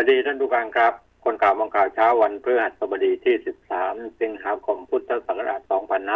[0.00, 0.92] วัสดีท่านผู้ฟังครับ
[1.24, 3.34] คนข่าวมองข่าวเช้าวันพฤหัสบดีที่
[3.78, 5.60] 13 สิงหาคมพุทธศักราช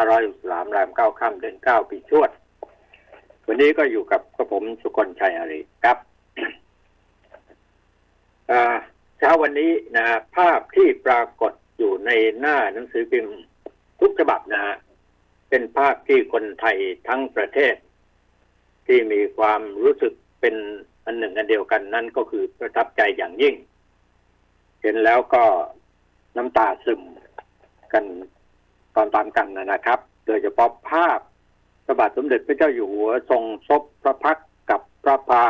[0.09, 2.31] 2563แรม9ค่ำเดือน 9 ปีชวด
[3.47, 5.99] วันนี้ก็อยู่กับกระผมสุกลชัยอารีครับ
[9.19, 10.07] เช้าวันนี้นะ
[10.37, 13.37] ภาพที่ปรากฏอยู่ในหน้าหนังสือพิมพ์
[14.01, 14.77] ทุกฉบับนะ
[15.49, 16.77] เป็นภาพที่คนไทย
[17.09, 17.75] ทั้งประเทศ
[18.87, 20.57] ที่มีความรู้สึกเป็น
[21.05, 23.57] อันหนึ่งอันเดียวกันนั่นก็คือประทับใจอย่างยิ่ง
[24.83, 25.45] เห็นแล้วก็
[26.37, 27.01] น้ำตาซึม
[27.93, 28.05] กัน
[28.95, 31.19] ตอนตามกันนะครับ โดยเฉพาะภาพ
[31.85, 34.39] พระบาทสมเด็จพระเจ้าอยู่หัวทรงซบพระพัก
[34.71, 35.45] กับพระพา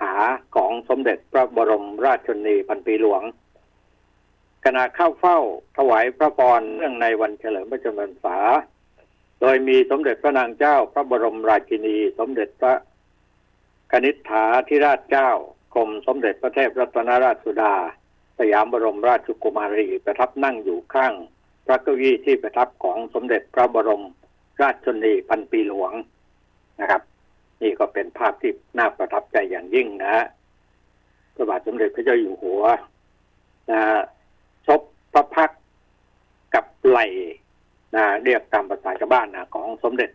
[0.00, 0.14] หา
[0.56, 3.22] ของสมเด็จพระบรมราชชนีพันปีหลวง
[4.64, 5.38] ขณะเข้าเฝ้า
[5.76, 8.38] ถวายพระพรเรื่องในวันเฉลิมพระชนมพรรษา
[9.40, 12.74] โดยมีสมเด็จพระนางเจ้า พระบรมราชินี สมเด็จพระ
[13.92, 15.30] กนิษฐาธิราชเจ้า
[15.74, 17.74] กรมสมเด็จพระเทพรัตนราชสุดา
[18.40, 21.14] สยามบรมราชกุมารีประทับนั่งอยู่ข้าง
[21.66, 24.04] พระเก้าอี้ที่ประทับของสมเด็จพระบรม
[24.62, 25.92] ราชชนนีพันปีหลวง
[26.80, 27.02] นะครับ
[27.62, 30.26] นี่ก็เป็นภาพที่น่าประทับใจอย่างยิ่งนะฮะ
[31.34, 32.62] พระบาทสมเด็จพระเจ้าอยู่หัว
[33.70, 33.80] นะ
[34.66, 34.80] ชบ
[35.12, 35.50] พระพัก
[36.54, 37.00] กับไหล
[37.94, 40.10] นะเรียกตามภาษาชาวบ้านนะของสมเด็จ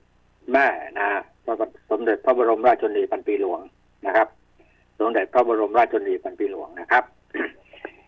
[0.51, 0.67] แม่
[0.99, 1.07] นะ
[1.45, 1.55] พระ
[1.91, 3.59] สมเด็จพระบรมราชชนนีพันปีหลวง
[4.05, 4.27] นะครับ
[4.99, 7.03] สมเด็จพระบรมราชชนนีพันปีหลวงนะครับ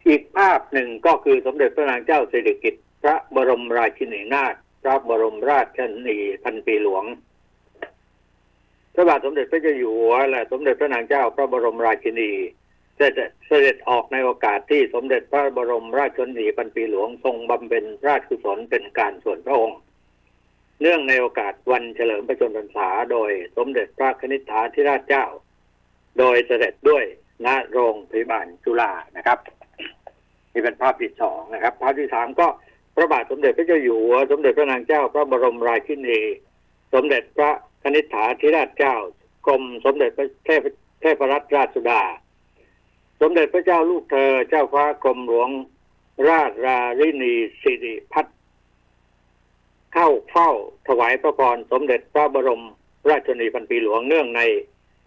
[0.08, 7.06] อีกภาพหนึ่งก็คือสมเด็จพระนางเจ้าสิริกิติ์พระบรมราชินีนาถพระบรมราชชนีพันปีหลวง
[8.94, 12.32] พระบาทสมเด็จพระเจ้าอยู่หัวและสมเด็จพระนางเจ้าพระบรมราชินี
[12.98, 13.02] เส
[13.66, 19.80] ด็จออกในโอกาสที่สมเด็จพระบรมราชชนีพันปีหลวงทรงบำเพ็ญราชกุศลเป็นการส่วนพระองค์
[20.82, 25.26] เนื่องในโอกาสวันเฉลิมพระชนมพรรษาโดยสมเด็จพระคณิษฐาธิราชเจ้า
[26.20, 27.04] โดยเสด็จด้วย
[27.46, 29.40] ณโรงพยาบาลจุฬานะครับ
[30.58, 32.48] นี่เป็นภาพที่สองนะครับ ภาพที่สามก็
[32.96, 36.20] พระบาทสมเด็จพระเจ้าอยู่หัวสมเด็จพระนางเจ้า พระบรมราชินี
[36.94, 37.52] สมเด็จพระ
[37.84, 38.96] คณิษฐาธิราชเจ้า
[39.48, 40.62] กรมสมเด็จพระเทพ
[41.02, 42.02] เทพรัตนราชสุดา
[43.22, 45.50] สมเด็จพระเจ้าลูกเธอ เจ้าฟ้ากรมหลวง
[46.30, 48.26] ราชรารินีสิริพัฒ
[49.94, 50.52] เข้าเฝ้า
[50.88, 52.64] ถวายพระพรสมเด็จพระบรม
[53.10, 54.42] ราชชนนีพันปีหลวงเนื่องใน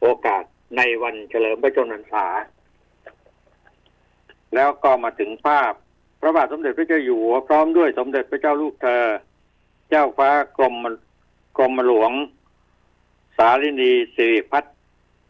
[0.00, 0.44] โอกาส
[0.76, 2.26] ในวันเฉลิมพระชนมพรรษา
[4.54, 5.72] แล้วก็มาถึงภาพ
[6.20, 9.04] พระบาทสมเด็จพระเจ้าอยู่หัวพร้อมด้วยสมเด็จพระเจ้าลูกเธอ
[9.90, 10.74] เจ้าฟ้ากรม
[11.58, 12.12] กรมหลวง
[13.36, 14.64] สารินีสิริพัฒ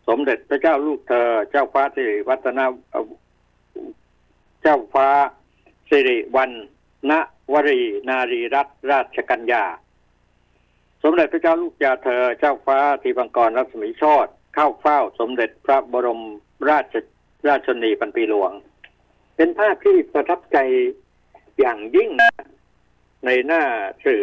[0.08, 2.64] สมเด็จพระเจ้าลูกเธอ เจ้าฟ้าสิริวัฒนา
[4.62, 5.08] เจ้าฟ้า
[5.88, 6.50] สิริวัน
[7.10, 7.12] ณ
[7.52, 9.64] วรีนารีรัตนราชกัญญา
[11.02, 16.22] สมเด็จพระเจ้าลูกยาเธอ เจ้าฟ้าทีบังกรรัศมีชตเข้าเฝ้า สมเด็จพระบรม
[16.68, 16.94] ราช
[17.48, 18.52] ราชนีพันปีหลวง
[19.42, 20.58] เป็นภาพที่ประทับใจ
[21.60, 22.10] อย่างยิ่ง
[23.26, 23.62] ในหน้า
[24.04, 24.22] สื่อ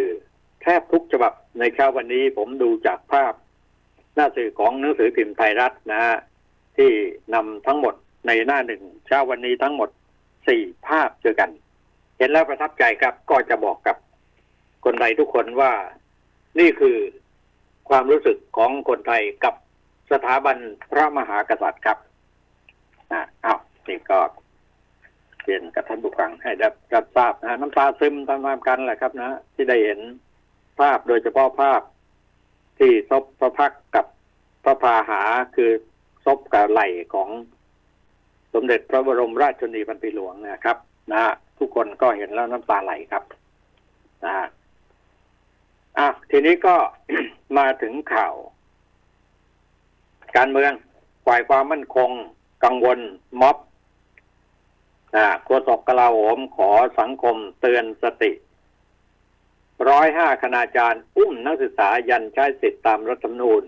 [0.62, 3.34] แทบทุกฉบับในเช้าวันนี้ผมดูจากภาพ
[4.16, 6.18] หน้าสื่อของหนังสือพิมพ์ไทยรัฐนะฮะ
[6.78, 6.92] ที่
[7.34, 7.96] นำทั้งหมด
[8.28, 9.90] ในหน้าหนึ่งเช้าวันนี้ทั้งหมด
[10.48, 11.50] สี่ภาพเจอกัน
[12.18, 13.98] เห็นแล้วประทับใจครับก็จะบอกกับ
[14.86, 15.74] คนไทยทุกคนว่า
[16.60, 16.98] นี่คือ
[17.90, 19.56] ความรู้สึกของคนไทยกับ
[20.12, 20.58] สถาบัน
[20.92, 21.98] พระมหากษัตริย์ครับ
[23.46, 24.20] อ้าวนี่ก็
[25.48, 30.00] เปลี่ยนกับท่านผู้ฟังให้ได้รับทราบนะน้ำตาซึมตามๆกันแหละครับ นะ ที่ได้เห็น
[30.80, 31.82] ภาพโดยเฉพาะภาพ
[32.80, 34.06] ที่ซบพระพักกับ
[34.64, 35.22] พระพาหา
[35.56, 35.72] คือ
[36.26, 36.82] ซบกับไหล
[37.14, 37.30] ของ
[38.54, 40.78] สมเด็จพระบรมราชชนนีพันปีหลวงนะครับ
[41.12, 41.24] นะ
[41.60, 43.24] ทุกคนก็เห็นแล้วน้ำตาไหลครับ
[44.26, 44.34] นะ
[45.98, 46.76] อะทีนี้ก็
[47.58, 48.36] มาถึงข่าว
[50.38, 50.72] การเมือง
[51.28, 52.10] ฝ่ายความมั่นคง
[52.64, 53.00] กังวล
[53.42, 53.58] ม็อบ
[55.46, 56.70] โฆษกกลาโหมขอ
[57.00, 58.32] สังคมเตือนสติ
[59.90, 63.64] ร้อยห้าคณาจารย์ อุ้มนักศึกษายันใช้สิทธิตามรัฐธรรมนูญ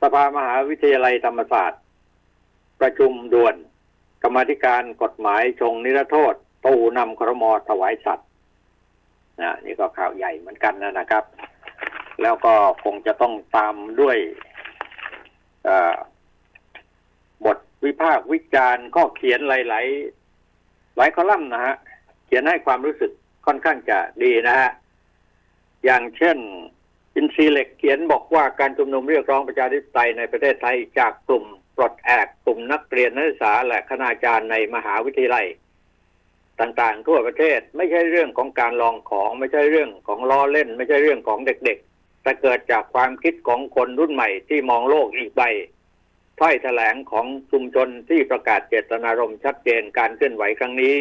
[0.00, 1.82] สภามหาวิทยาลัยธรรมศาสตร์
[2.80, 3.56] ประชุมด่วน
[4.22, 6.34] กรรมธิการกฎหมายชงนิรโทษ
[6.66, 8.28] ตูนำครมอถวายสัตว์
[9.40, 11.24] นะนี่ก็ข่าวใหญ่เหมือนกันนะนะครับ
[12.22, 12.54] แล้วก็
[12.84, 14.18] คงจะต้องตามด้วย
[17.44, 20.17] บทวิพากษ์วิจารณ์ก็เขียนหลาย ๆ
[20.98, 21.76] หลายคอลัมน์นะฮะ
[22.26, 23.12] เขียนให้ความรู้สึก
[23.46, 24.70] ค่อนข้างจะดีนะฮะ
[25.84, 26.38] อย่างเช่น
[27.14, 31.44] อินซีเล็กเขียนบอกว่าการชุมนุมเรียกร้องประชาธิปไตยในประเทศไทยจากกลุ่ม
[31.76, 35.46] ปลดแอกกลุ่มนักเรียนนักศึกษาและคณาจารย์ในมหาวิทยาลัย
[36.60, 45.42] ต่างๆ ทั่วประเทศไม่ใช่เรื่องของการลองของไม่ใช่เรื่องของล้อเล่น ไม่ใช่เรื่องของเด็กๆแต่เกิดจากความคิดของคนรุ่นใหม่ที่มองโลกอีกใบ
[46.40, 50.94] ถ้อยแถลงของชุมชนที่ประกาศเจตนารมณ์ชัดเจนการเคลื่อนไหวครั้งนี้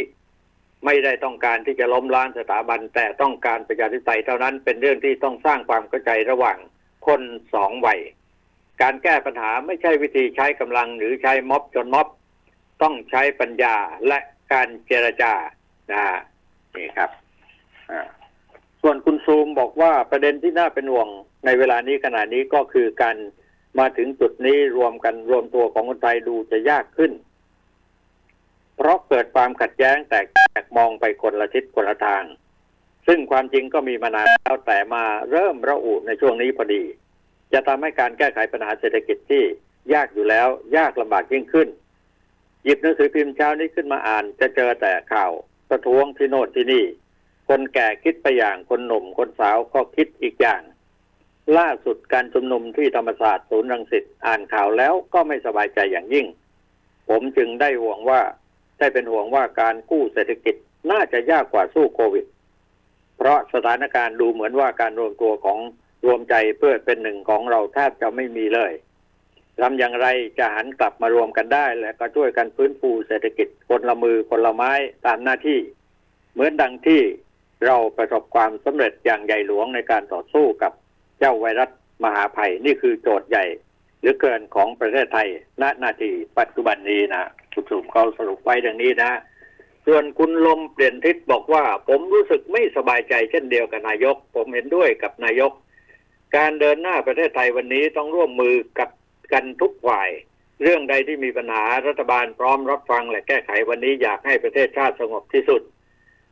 [0.85, 6.57] ไม่ได้ต้องการที่จะล้มล้างสถาบัน แต่ต้องการประชาธิปไตยเท่านั้นเป็นเรื่องที่ต้องสร้างความเข้าใจระหว่าง
[7.07, 7.21] คน
[7.53, 7.99] สองวัย
[8.81, 12.07] การแก้ปัญหาไม่ใช่วิธีใช้กำลังหรือใช้ม็อบจนม็อบ
[12.81, 13.75] ต้องใช้ปัญญา
[14.07, 14.19] และ
[14.53, 15.33] การเจรจา
[15.91, 16.03] นะ
[16.75, 17.11] นี่ครับ
[18.81, 21.07] ส่วนคุณซูมบอกว่าประเด็นที่น่าเป็นห่วง
[21.45, 23.17] ในเวลานี้ขณะนี้ก็คือการ
[23.79, 27.12] มาถึงจุดนี้รวมกันรวมตัวของคนไทยดูจะยากขึ้น
[28.75, 32.24] เพราะเกิดความขัดแย้งแตกแตกมองไปคนละทิศคนละทาง
[33.07, 36.83] ซึ่งความจริงก็มีมานานแล้วแต่มาเริ่มระอุในช่วงนี้พอดี
[37.53, 39.44] จะทำให้การแก้ไขปัญหาเศรษฐกิจที่
[39.94, 40.47] ยากอยู่แล้ว
[40.77, 41.68] ยากลำบากยิ่งขึ้น
[42.63, 45.31] หยิบหนังสือพิมพ์เช้านี้ขึ้นมาอ่าน จะเจอแต่ข่าว
[45.69, 46.85] ประท้วงที่โน่นที่นี่
[47.47, 50.62] คนแก่คิดไปอย่างคนหนุ่มคนสาวก็คิดอีกอย่าง
[51.57, 56.25] ล่าสุดการชุมนุมที่ธรรมศาสตร์ศูนย์รังสิตอ่านข่าวแล้วก็ไม่สบายใจอย่างยิ่ง
[57.09, 58.21] ผมจึงได้ห่วงว่า
[58.79, 60.55] ได้เป็นห่วงว่าการกู้เศรษฐกิจ
[60.91, 62.25] น่าจะยากกว่าสู้โควิด
[63.17, 65.59] เพราะสถานการณ์ดูเหมือนว่าการรวมตัวของ
[66.05, 68.71] รวมใจเพื่อเป็นหนึ่งของเราแทบจะไม่มีเลย
[69.59, 70.07] ทำอย่างไร
[70.39, 74.71] จะหันกลับมารวมกันได้ และก็ช่วยกันฟื้นฟูเศรษฐกิจคนละมือคนละไม้
[75.05, 75.59] ตามหน้าที่
[76.33, 77.01] เหมือนดังที่
[77.65, 80.73] เราประสบความสำเร็จอย่างใหญ่หลวงในการต่อสู้กับ
[81.19, 81.69] เจ้าไวรัส
[82.03, 83.45] มหาภัยนี่คือโจทย์ใหญ่
[84.01, 85.27] หรือเกินของประเทศไทย
[85.61, 87.23] ณนาทีปัจจุบันนี้นะ
[87.53, 89.11] คุณสุมเขาสรุปไว้ดังนี้นะ
[89.85, 95.51] ส่วนคุณลมเปลี่ยนทิศบอกว่า ผมรู้สึกไม่สบายใจเช่นเดียวกับนายก ผมเห็นด้วยกับนายก
[96.35, 98.89] การเดินหน้าประเทศไทยวันนี้ต้องร่วมมือกับ
[99.33, 100.09] กันทุกฝ่าย
[100.61, 105.61] เรื่องใดที่มีปัญหารัฐบาลพร้อมรับฟังและแก้ไขวันนี้อยากให้ประเทศชาติสงบที่สุด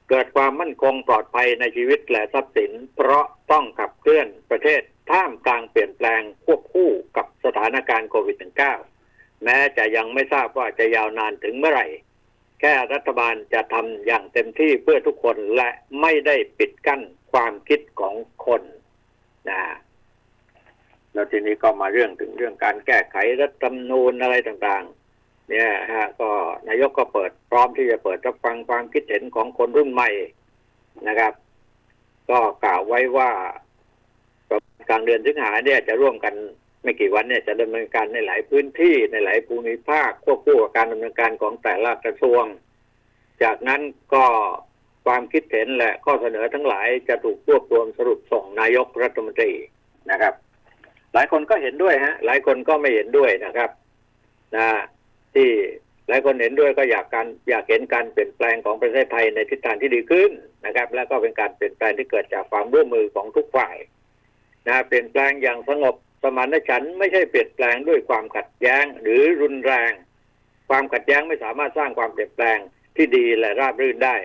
[0.09, 4.81] เกิดความมั่นคงปลอดภัยในชีวิตและทรัพย์สิน เพราะต้องขับเคลื่อนประเทศ
[5.11, 8.37] ท่ามกลางเปลี่ยนแปลงควบคู่กับสถานการณ์โควิด
[8.87, 11.87] -19 แม้จะยังไม่ทราบว่าจะยาวนานถึงเมื่อไหร่
[12.59, 15.69] แค่รัฐบาลจะทำอย่างเต็มที่เพื่อทุกคนและ
[16.01, 18.15] ไม่ได้ปิดกั้นความคิดของ
[18.45, 18.63] คน
[19.49, 19.61] นะ
[21.13, 25.04] แล้วทีนี้ก็มาเรื่องถึงเรื่องการแก้ไขรัฐธรรมนูญอะไรต่างๆ
[25.50, 26.30] เนี่ยฮะก็
[26.68, 30.09] นายกก็เปิดพร้อมที่จะเปิดรับฟังความคิดเห็นของคนรุ่นใหม่
[31.07, 31.33] นะครับ
[32.30, 33.31] ก็กล่าวไว้ว่า
[34.89, 36.33] กลางเดือนสิงหาเนี่ยจะร่วมกัน
[36.83, 42.44] ไม่กี่วันเนี่ยจะดำเนินการในหลายพื้นที่ในหลายภูมิภาคควบคู่กับการดำเนินการของแต่ละกระทรวง
[43.44, 43.81] จากนั้น
[44.13, 44.25] ก็
[45.06, 49.51] ความคิดเห็นและข้อเสนอทั้งหลายจะถูกรวบรวมสรุปส่งนายกรัฐมนตรี
[50.12, 50.33] นะครับ
[51.13, 53.69] หลายคนก็เห็นด้วยฮะ หลายคนก็ไม่เห็นด้วยนะครับ
[54.56, 54.68] นะ
[55.35, 55.49] ที่
[56.07, 60.31] หลายคนเห็นด้วยก็อยากการอยากเห็นการเปลี่ยนแปลงของประเทศไทยในทิศทางที่ดีขึ้น
[60.65, 63.75] นะครับ และก็เป็นการเปลี่ยนแปลงที่เกิดจากความร่วมมือของทุกฝ่าย
[64.67, 69.91] นะเปลี่ยนแปลงอย่างสงบสมานฉันท์ไม่ใช่เปลี่ยนแปลงด้วยความขัดแย้งหรือรุนแรง
[70.69, 72.57] ความขัดแย้งไม่สามารถสร้างความเปลี่ยนแปลง
[72.95, 74.15] ที่ดีและราบรื่นได้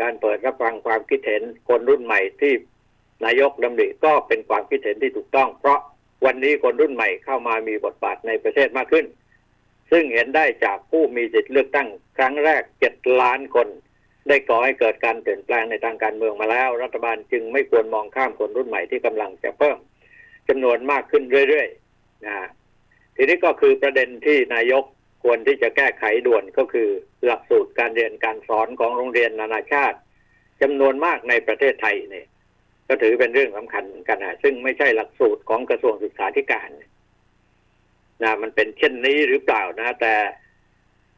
[0.00, 2.52] การเปิดรับฟังความคิดเห็นคนรุ่นใหม่ที่
[3.24, 5.80] นายกดำริก็เป็นความคิดเห็นที่ถูกต้อง เพราะ
[6.24, 9.04] วันนี้คนรุ่นใหม่เข้ามามีบทบาทในประเทศมากขึ้น
[9.90, 11.88] ซึ่งเห็นได้จากผู้มีสิทธิเลือกตั้ง
[12.18, 13.68] ครั้งแรกเจ็ดล้านคน
[14.28, 19.78] ได้ก่อให้เกิดการเปลี่ยนแปลงในทางการเมืองมาแล้ว รัฐบาลจึงไม่ควรมองข้ามคนรุ่นใหม่ที่กำลังจะเพิ่ม
[20.48, 22.36] จำนวนมากขึ้นเรื่อยๆนะ
[23.16, 24.84] ทีนี้ก็คือประเด็นที่นายก
[25.24, 26.88] ควรที่จะแก้ไขด่วนก็คือ
[27.24, 29.98] หลักสูตรการเรียนการสอนของโรงเรียนนานาชาติ
[30.62, 32.26] จำนวนมากในประเทศไทยเนี่ย
[32.88, 36.82] ก็ถือเป็นเรื่องสำคัญกันนะซึ่งไม่ใช่หลักสูตรของกระทรวงศึกษาธิการน
[38.22, 40.14] นะมันเป็นเช่นนี้หรือเปล่านะแต่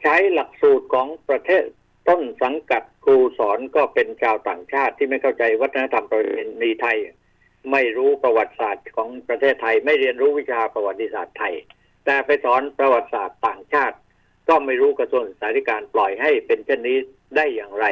[0.02, 1.64] ใช้หลักสูตรของประเทศ
[2.08, 6.98] ต้นสังกัดครูสอนก็เป็นชาวต่างชาติที่ไม่เข้าใจวัฒนธรรมประเพณีไทย
[7.72, 11.54] ไม่รู้ประวัติศาสตร์ของประเทศไทย ไม่เรียนรู้วิชาประวัติศาสตร์ไทย
[12.04, 13.96] แต่ไปสอนประวัติศาสตร์ต่างชาติ
[14.48, 16.98] ก็ไม่รู้กระทรวงศึกษาธิการปล่อยให้เป็นเช่นนี้
[17.36, 17.86] ได้อย่างไร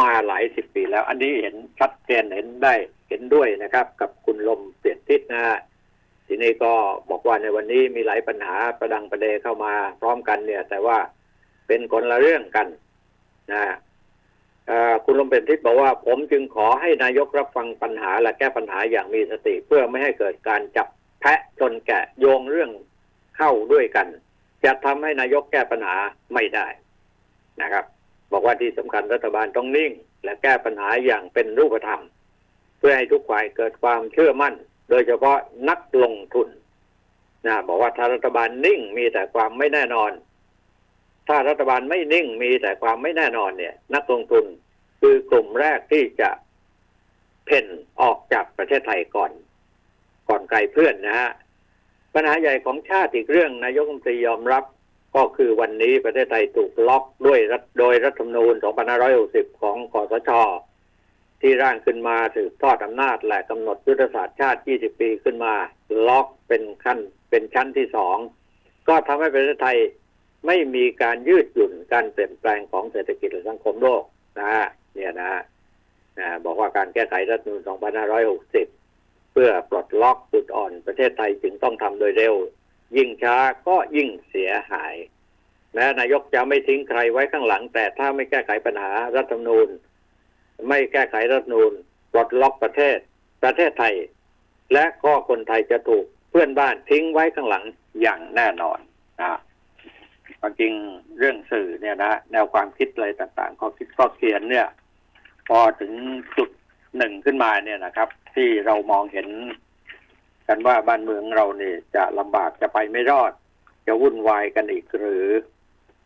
[0.00, 2.74] มาหลายสิบปีแล้ว อันนี้เห็นชัดเจนเห็นได้
[3.08, 5.58] เห็นด้วยนะครับ กับคุณลมเปลี่ยนทิศนะ
[6.34, 6.74] ทีนี้ก็
[7.10, 10.98] บอกว่าในวันนี้มีหลายปัญหาประดังประเดเข้ามาพร้อมกันเนี่ย แต่ว่า
[11.66, 12.66] เป็นคนละเรื่องกัน
[13.52, 13.64] นะ
[15.04, 20.88] คุณลมเป็นทิศบอกว่า ผมจึงขอให้นายกรับฟังปัญหาและแก้ปัญหาอย่างมีสติ เพื่อไม่ให้เกิดการจับ
[21.20, 22.70] แพะจนแกะโยงเรื่อง
[23.36, 24.06] เข้าด้วยกัน
[24.64, 25.96] จะทำให้นายกแก้ปัญหา
[26.34, 26.66] ไม่ได้
[27.62, 27.84] นะครับ
[28.32, 29.92] บอกว่าที่สำคัญรัฐบาลต้องนิ่ง
[30.24, 32.02] และแก้ปัญหาอย่างเป็นรูปธรรม
[32.78, 34.54] เพื่อให้ทุกฝ่ายเกิดความเชื่อมั่น
[34.94, 36.48] โดยเฉพาะนักลงทุน
[37.46, 40.12] นะบอกว่าถ้ารัฐบาลนิ่งมีแต่ความไม่แน่นอน
[41.28, 44.44] ถ้ารัฐบาลไม่นิ่งมีแต่ความไม่แน่นอนเนี่ย นักลงทุน
[45.00, 46.30] คือกลุ่มแรกที่จะ
[47.46, 47.66] เพ่น
[48.00, 49.32] ออกจากประเทศไทยก่อน
[50.28, 51.30] ก่อนไกลเพื่อนนะฮะ
[52.14, 54.64] ปัญหาใหญ่ของชาติอีกเรื่องนายกรัฐมนตรียอมรับ
[55.16, 58.54] ก็คือวันนี้ประเทศไทยถูกล็อกด้วยรัโดยรัฐธรรมนูญ
[59.08, 60.30] 2560 ของคอสช
[61.42, 65.54] ที่ร่างขึ้นมาสืบทอดอำนาจและกำหนดยุทธศาสตร์ชาติ 20 ปีขึ้นมา
[66.06, 66.98] ล็อกเป็นขั้น
[67.30, 68.18] เป็นชั้นที่สอง
[68.88, 69.78] ก็ทำให้ประเทศไทย
[70.46, 74.02] ไม่มีการยืดหยุ่นการเปลี่ยนแปลงของเศรษฐกิจและสังคมโลก
[74.38, 75.42] นะฮะเนี่ยนะฮะ
[76.18, 77.60] นะบอกว่าการแก้ไขรัฐธรรมนูญ
[78.62, 82.34] 2560 เพื่อปลดล็อกจุดอ่อนประเทศไทยจึงต้องทำโดยเร็ว
[82.96, 84.94] ยิ่งช้าก็ยิ่งเสียหาย
[85.74, 89.68] แม้นายกจะไม่ทิ้งใครไว้ข้างหลัง แต่ถ้าไม่แก้ไขปัญหารัฐธรรมนูญ
[90.68, 91.72] ไม่แก้ไขรัฐนูญ
[92.12, 92.98] ปลดล็อกประเทศ
[93.42, 93.94] ประเทศไทย
[94.72, 97.64] และก็คนไทยจะถูกเพื่อนบ้านทิ้งไว้ข้างหลัง
[98.02, 98.78] อย่างแน่นอน
[99.20, 99.38] นะ
[100.40, 100.72] ความจริง
[101.18, 104.66] เรื่องสื่อเนี่ยนะแนวความคิดอะไรต่างๆข้อคิดข้อเขียนเนี่ย
[105.48, 105.92] พอถึง
[106.36, 106.50] จุด
[106.96, 109.28] หนึ่งขึ้นมาเนี่ยนะครับ ที่เรามองเห็น
[110.48, 113.32] กันว่าบ้านเมืองเราเนี่ยจะลำบากจะไปไม่รอด
[113.86, 115.26] จะวุ่นวายกันอีกหรือ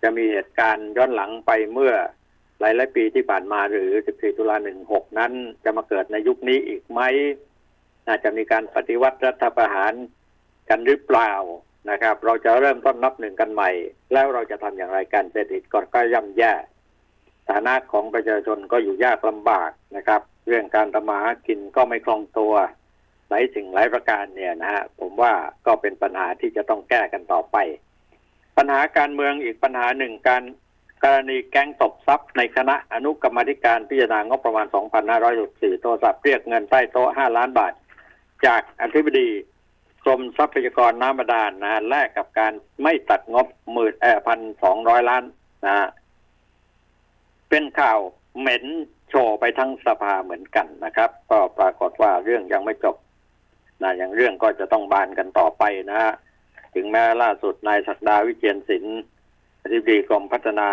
[0.02, 1.92] จะมีเหตุการณ์ย้อนหลังไปเมื่อ
[2.60, 5.32] หลายหลายปีที่ผ่านมาหรือ 14 ตุลา 16 นั้น
[5.64, 7.00] จะมาเกิดในยุคนี้อีกไหม
[8.06, 9.92] น่าจะมีการปฏิวัติรัฐประหาร
[10.68, 11.32] กันหรือเปล่า
[11.90, 13.70] นะครับ เราจะเริ่มต้นนับหนึ่งกันใหม่
[14.12, 16.52] แล้วเราจะทำอย่างไรกันเศรษฐกิจก็กย่ำแย่
[17.48, 22.54] ฐานะของประชาชนก็อยู่ยากลำบากนะครับ เรื่องการทำมาหากินก็ไม่คล่องตัว
[23.28, 25.32] หลายสิ่งหลายประการเนี่ยนะฮะผมว่า
[25.66, 27.56] ก็เป็นปัญหาที่จะต้องแก้กันต่อไป
[28.56, 30.42] ปัญหาการเมืองอีกปัญหาหนึ่งการ
[31.02, 34.66] กรณีแก๊งตบทรัพย์ในคณะอนุกรรมธิการพิจารณางบประมาณ
[35.24, 37.72] 2,564 โทรศัพท์เรียกเงินใต้โต๊ะ 5 ล้านบาท
[38.46, 39.28] จากอธิบดี
[40.04, 45.24] กรมทรัพยากรน้ำบาดาลนะฮะแลกกับการไม่ตัดงบหมื่นแอพันสองร้อยล้าน
[45.66, 45.88] นะ
[47.48, 47.98] เป็นข่าว
[48.38, 48.64] เหม็น
[49.10, 52.96] โชว์ไปทั้งสภาเหมือนกันนะครับ ก็ปรากฏว่าเรื่องยังไม่จบ
[53.82, 56.12] นะย่างเรื่องก็จะต้องบานกันต่อไปนะฮะ
[56.74, 58.98] ถึงแม้ล่าสุดนายศักดาวิเชียนศิลป์
[59.72, 60.70] ธิบดีกรมพัฒนา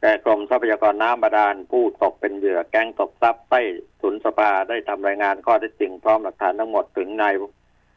[0.00, 3.60] แต่กรมทรัพยากรน้ำบาดาลผู้ตกเป็นเหยื่อแก๊งตกทรัพย์ใต้
[4.00, 7.34] ถุนสภาได้ทำรายงานข้อเท็จจริงพร้อมหลักฐานทั้งหมดถึงนาย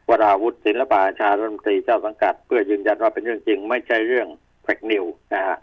[0.08, 4.28] วราวุฒิศิลปาชารัฐมนตรีเจ้าสังกัด เพื่อยืนยันว่าเป็นเรื่องจริงไม่ใช่เรื่อง
[4.62, 5.58] แฟกนิวนะฮะ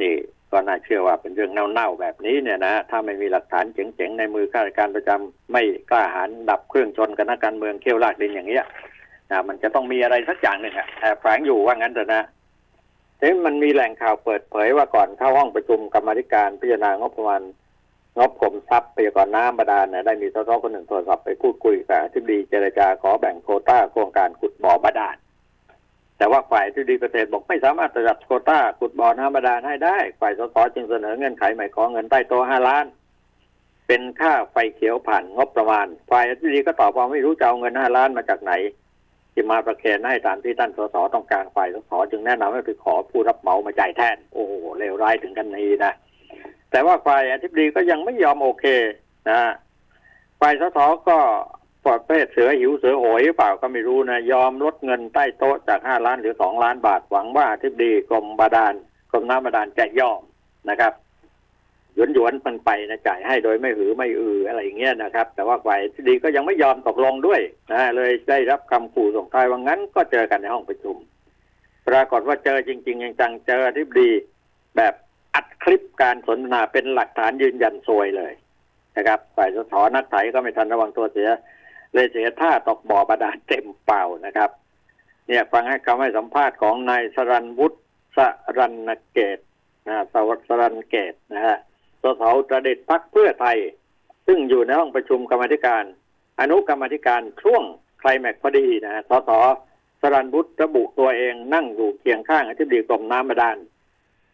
[0.00, 0.14] นี่
[0.50, 8.64] ก็น่าเชื่อว่าเป็นเรื่องเน่าๆแบบนี้เนี่ยนะถ้าไม่มีหลักฐานเจ๋งๆในมือข้าราชการประจำไม่กล้าหาญดับเครื่องชนกันนักการเมืองเขี้ยวลากดินอย่างเงี้ย
[9.30, 12.22] นะมันจะต้องมีอะไรสักอย่างหนึ่งอะแอบแฝงอยู่ว่างั้นเถอะนะ
[13.20, 17.42] ทีมันมีแหล่งข่าวเปิดเผยว่าก่อนเข้าห้องประชุมกรรมธิการพิจารณางบประมาณ
[18.18, 25.16] งบกรมทรัพยากรน้ำบาดาลเนี่ยได้มีสสคนหนึ่งโทรศัพท์ไปพูดคุยกับอธิบดีเจรจาขอแบ่งโคต้าโครงการขุดบ่อบาดาล
[26.18, 32.84] แต่ว่าฝ่ายอธิบดีเกษตรบอกไม่สามารถจะจัดโคต้าขุดบ่อน้ำบาดาลให้ได้ ฝ่ายสสจึงเสนอเงื่อนไขใหม่ขอเงินใต้โต๊ะห้าล้าน
[33.86, 38.52] เป็นค่าไฟเขียวผ่านงบประมาณ ฝ่ายอธิบดีก็ตอบว่าไม่รู้จะเอาเงินห้าล้านมาจากไหน
[39.38, 45.92] ที่มาประเคนให้ตามที่ท่านสสต้องการฝ่ายสสจึงแนะนำให้ไปขอผู้รับเหมามาจ่ายแทน โอ้โหเลวร้ายถึงกันนี้นะ
[46.70, 48.64] แต่ว่าฝ่ายอธิบดีก็ยังไม่ยอมโอเค
[49.30, 49.40] นะ
[50.40, 50.78] ฝ่ายสส
[51.08, 51.18] ก็
[51.84, 58.74] ปลอดเพศเสือหิวเสือโหยหรือเปล่าก็ไม่รู้นะยอมลดเงินใต้โต๊ะจากห้าล้านหรือสองล้านบาทหวังว่าอธิบดีกรมบาดาล
[59.10, 60.20] กรมน้ำบาดาลจะยอม
[60.70, 60.92] นะครับ
[61.96, 67.40] หยวนหยวนๆมันไปนะจ่ายให้โดยไม่หือไม่อืออะไรอย่างเงี้ยนะครับ แต่ว่าฝ่ายอธิบดีก็ยังไม่ยอมตกลงด้วย
[67.72, 70.96] นะเลยได้รับคำขู่ส่งท้ายว่างั้นก็เจอกันในห้องประชุม
[71.88, 74.10] ปรากฏว่าเจอจริง ๆ จังๆเจออธิบดี
[74.76, 74.94] แบบ
[75.34, 78.32] อัดคลิปการสนทนาเป็นหลักฐานยืนยันซวยเลย
[78.96, 81.28] นะครับ ฝ่ายสสนักไถก็ไม่ทันระวังตัวเสีย
[81.94, 84.50] เลยเสียท่าตกบ่อบาดาลเต็มเป่านะครับ
[85.28, 87.78] เนี่ยฟังให้คำให้สัมภาษณ์ของนายสรันวุฒิ
[88.16, 88.18] ส
[88.58, 89.38] รันเกต
[89.86, 91.56] นะสวัสดิ์สรันเกตนะฮะ
[92.06, 93.58] สสประเด็จพักเพื่อไทย
[94.26, 95.84] ซึ่งอยู่ในห้องประชุมกรรมธิการ
[96.40, 97.62] อนุกรรมธิการช่วง
[97.98, 99.30] ไคลแม็กพอดีนะฮะสส
[100.00, 103.58] สรันวุฒิระบุตัวเองนั่งอยู่เคียงข้างอธิบดีกรมน้ำบาดาล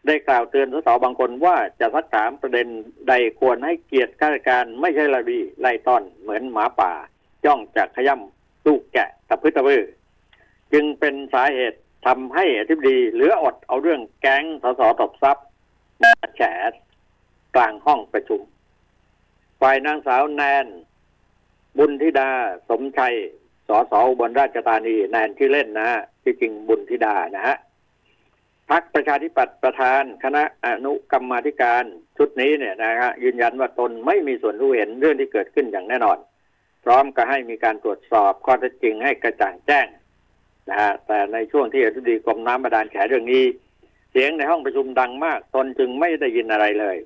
[0.07, 2.67] ได้กล่าวเตือนสสบางคนว่าจะสักถามประเด็น
[3.07, 6.91] ใดควรให้เกียรติข้าราชการไม่ใช่ระบีไล่ต้อนเหมือนหมาป่า
[7.45, 9.79] จ้องจากขย่ำลูกแกะตะพื้ตะพื้
[10.73, 15.45] จึงเป็นสาเหตุทำให้อธิบดีเหลืออดเอาเรื่องแก๊งสสตบทรัพย์
[16.01, 16.41] มาแฉ
[17.55, 18.41] กลางห้องประชุม
[19.61, 20.65] ฝ่ายนางสาวแนน
[21.77, 22.29] บุญธิดา
[22.69, 23.15] สมชัย
[23.67, 27.57] สอสอุบลราชธานีแนนที่เล่นนะฮะที่จริงบุญธิดานะฮะ
[28.69, 31.83] พักประชาธิปัตย์ประธานคณะอนุกรรมาธิการ
[32.17, 36.17] ชุดนี้เนี่ยนะฮะยืนยันว่าตนไม่มีส่วนรู้เห็นเรื่องที่เกิดขึ้นอย่างแน่นอน
[36.83, 39.87] พร้อมก็ให้มีการตรวจสอบข้อเท็จจริงให้กระจ่างแจ้ง
[40.69, 43.43] นะฮะแต่ในช่วงที่อธิบดีกรมน้ำบาดาลแฉเรื่องนี้
[44.11, 46.97] เสียงในห้องประชุมดังมาก ตนจึงไม่ได้ยินอะไรเลย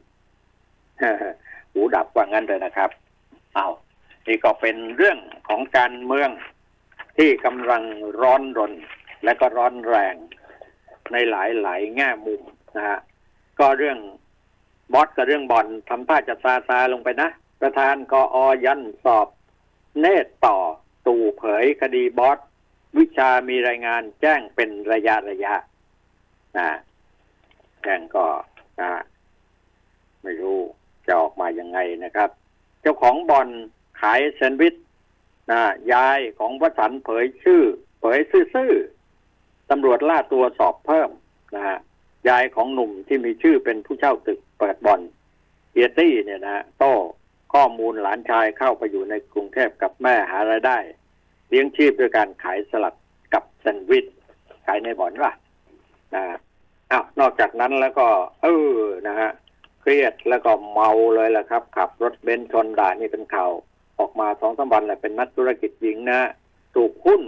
[1.72, 2.90] หูดับว่างั้นเลยนะครับ
[3.56, 3.68] เอา
[4.28, 6.30] นี่ก็เป็นเรื่องของการเมือง
[7.18, 7.84] ที่กำลัง
[8.22, 8.74] ร้อนรน
[9.24, 10.16] และก็ร้อนแรง
[11.12, 12.42] ในหลายหลายแง่มุม
[12.76, 13.00] นะฮะ
[13.60, 14.00] ก็เรื่อง
[14.94, 17.30] บอสกับเรื่องบอลทำท่าจะซาซาลงไปนะ
[17.62, 19.28] ประธานกออยันสอบ
[20.00, 20.58] เนตต่อ
[21.08, 22.38] ตู่เผยคดีบอส
[22.98, 25.54] วิชามีรายงานแจ้งเป็นระยะระยะ
[26.58, 26.70] นะ
[27.84, 28.26] แจ้งก็
[28.82, 28.90] นะ
[30.24, 30.60] ไม่รู้
[31.08, 32.30] จะออกมายังไงนะครับ
[32.82, 33.50] เจ้าของบอล
[34.02, 34.76] ขายแซนด์วิช
[35.52, 35.62] นะ
[35.94, 37.64] ยายของวสันเผยชื่อ
[38.00, 41.10] เผยซื่อๆตำรวจล่าตัวสอบเพิ่ม
[41.56, 41.78] นะฮะ
[42.30, 45.02] ยายของหนุ่มที่มีชื่อเป็นผู้เช่าตึกเปิดบอล
[45.72, 46.94] เอียตี้เนี่ยนะโต้
[47.54, 50.78] ข้อมูลหลานชายเข้าไปอยู่ในกรุงเทพกับแม่หารายได้
[51.50, 52.96] เลี้ยงชีพด้วยการขายสลัด
[53.34, 54.06] กับแซนด์วิช
[54.66, 55.32] ขายในบ่อนว่ะ
[56.16, 56.24] นะ
[56.92, 58.08] อ้าวนอกจากนั้นแล้วก็
[58.42, 59.32] เออนะฮะ
[59.90, 63.52] เครียดแล้วก็เมาเลยแหละครับ ขับรถเบนซ์ชนด่านี่เป็นข่าว
[64.00, 66.20] ออกมาสองสามวันแหละเป็นนักธุรกิจหญิงนะ
[66.76, 67.24] ถูกหุ้น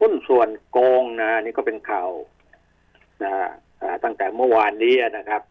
[0.00, 2.10] หุ้นส่วนโกงนะนี่ก็เป็นข่าว
[3.24, 3.32] นะ
[4.04, 5.42] ตั้งแต่เมื่อวานนี้นะครับ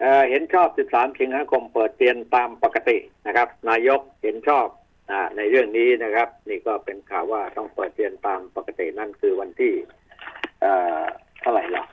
[0.00, 2.96] เเห็นชอบ 13 สิงหาคมเปิดเรียนตามปกติ
[3.26, 4.66] นะครับ นายกเห็นชอบ
[5.10, 9.72] อในเรื่องนี้นะครับ นี่ก็เป็นข่าวว่าต้องเปิดเรียนตามปกตินั่นคือวันที่
[11.40, 11.84] เท่าไหร่หรอ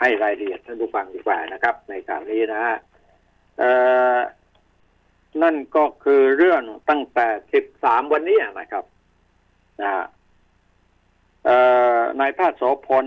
[0.00, 2.76] ให้รายละเอียดท่านผู้ฟังดีกว่านะครับ ในข่าวนี้นะฮะ
[5.42, 7.28] นั่นก็คือเรื่องตั้งแต่
[7.70, 8.84] 13วันนี้นะครับ
[9.82, 9.90] นะ
[12.20, 13.06] นายแพทย์โสพล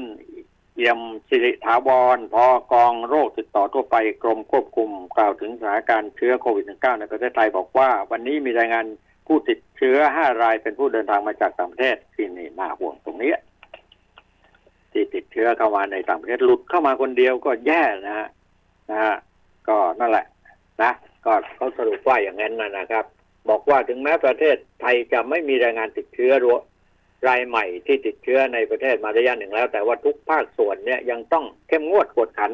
[0.75, 8.86] เยี่ยมสิริถาวรพอกองโรคติดต่อทั่วไปกรมควบคุมกล่าวถึงสถานการณ์เชื้อโควิด -19 ในประเทศไทยบอกว่าวันนี้มีรายงาน
[9.27, 13.31] ผู้ติดเชื้อ 5 รายเป็นผู้เดินทางมาจากต่างประเทศที่นี่น่าห่วงตรงนี้
[14.91, 18.27] ที่ติดเชื้อเข้ามาในต่างประเทศหลุดเข้ามาคนเดียวก็แย่นะฮะ
[18.89, 19.15] นะฮะ
[19.67, 20.25] ก็นั่นแหละ
[20.81, 20.91] นะ
[21.25, 23.05] ก็เขาสรุปว่าอย่างนั้นนะนะครับ
[23.50, 26.48] บอกว่าถึงแม้ประเทศไทยจะไม่มีรายงานติดเชื้อร
[27.27, 32.51] รายใหม่ที่ติดเชื้อในประเทศมาระยะหนึ่งแล้ว แต่ว่าทุกภาคส่วนเนี่ยยังต้องเข้มงวดกดขัน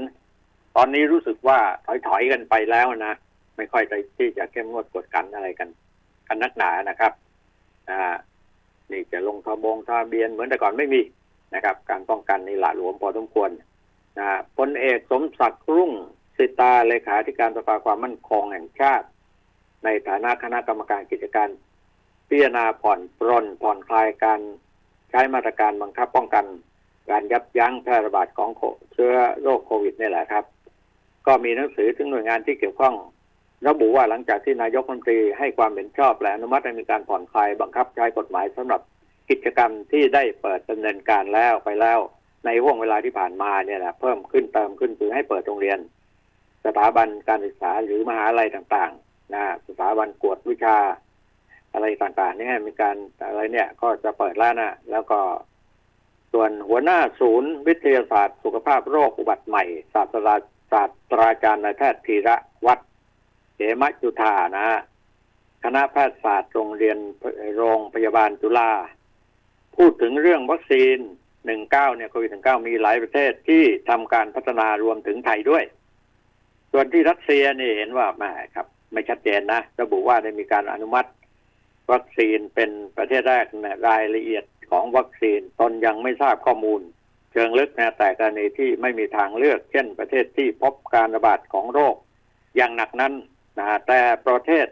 [0.75, 1.59] ตอนนี้รู้สึกว่า
[2.07, 3.13] ถอยๆกันไปแล้วนะ
[3.57, 3.83] ไม่ค่อย
[4.17, 5.69] ที่จะเข้มงวดกดขันอะไรกัน
[6.27, 7.11] กันนักหนานะครับ
[7.89, 8.15] อ่า
[8.91, 11.01] นี่จะลงทะบงทะเบียนเหมือนแต่ก่อนไม่มี
[11.55, 13.49] นะครับ การป้องกันนี่หละหลวมพอสมควร
[14.19, 15.91] นะพลเอกสมศักดิ์รุ่ง
[16.37, 19.07] สิตาเลขาธิการสภาความมั่นคงแห่งชาติ
[19.83, 21.49] ในฐานะคณะกรรมการกิจการ
[22.27, 24.41] พิจารณาผ่อนปรนผ่อนคลายการ
[25.09, 26.45] ใช้มาตรการบังคับป้องกัน
[27.09, 28.49] การยับยั้งแพร่ระบาดของ
[28.93, 30.45] เชื้อโรคโควิดนี่แหละครับ
[31.27, 32.95] ก็มีหนังสือถึงหน่วยงานที่เกี่ยวข้อง
[33.67, 38.81] ระบุว่าหลังจากที่นายกรัฐมนตรีให้ความเห็นชอบและอนุมัติให้มีการผ่อนคลายบังคับใช้กฎหมายสำหรับ
[39.29, 41.99] กิจกรรมที่ได้เปิดดำเนินการแล้วไปแล้ว
[42.45, 45.79] ในห่วงเวลาที่ผ่านมาเนี่ยนะเพิ่มขึ้นเติมขึ้นคือให้เปิดโรงเรียน
[46.65, 50.77] สถาบันการศึกษาหรือมหาลัยต่างๆนะสถาบันกวดวิชา
[51.73, 52.95] อะไรต่างๆนี่มีการ
[53.27, 55.19] อะไรเนี่ยก็จะเปิดแล้วนะแล้วก็
[56.33, 60.35] ส่วนหัวหน้าศูนย์วิทยาศาสตร์ สุขภาพโรคอุบัติใหม่ ศาสตรา
[60.71, 62.35] ศาสตราจารย์นายแพทย์ธีระ
[62.65, 62.79] วัด
[63.55, 64.67] เขมจุธานะ
[65.63, 66.97] คณะแพทยศาสตร์โรงเรียน
[67.57, 68.71] โรงพยาบาลจุฬา
[69.77, 70.97] พูดถึงเรื่องวัคซีน
[71.45, 75.63] หนึ่งเก้าเนี่ยโควิดหนึ่งเก้ามีหลายประเทศที่ทำการพัฒนารวมถึงไทยด้วย
[76.71, 81.09] ส่วนที่รัสเซียนี่เห็นว่าไม่ครับ ไม่ชัดเจนนะ ระบุว่าได้มีการอนุมัติ
[81.91, 86.81] วัคซีนเป็นประเทศแรกนะรายละเอียดของวัคซีนตนยังไม่ทราบข้อมูล
[87.31, 91.95] เชิงลึกนะแต่กรณีที่ไม่มีทางเลือก เช่น ประเทศที่พบการระบาดของโรค
[92.55, 93.13] อย่างหนักนั้น
[93.59, 94.67] นะแต่ประเทศ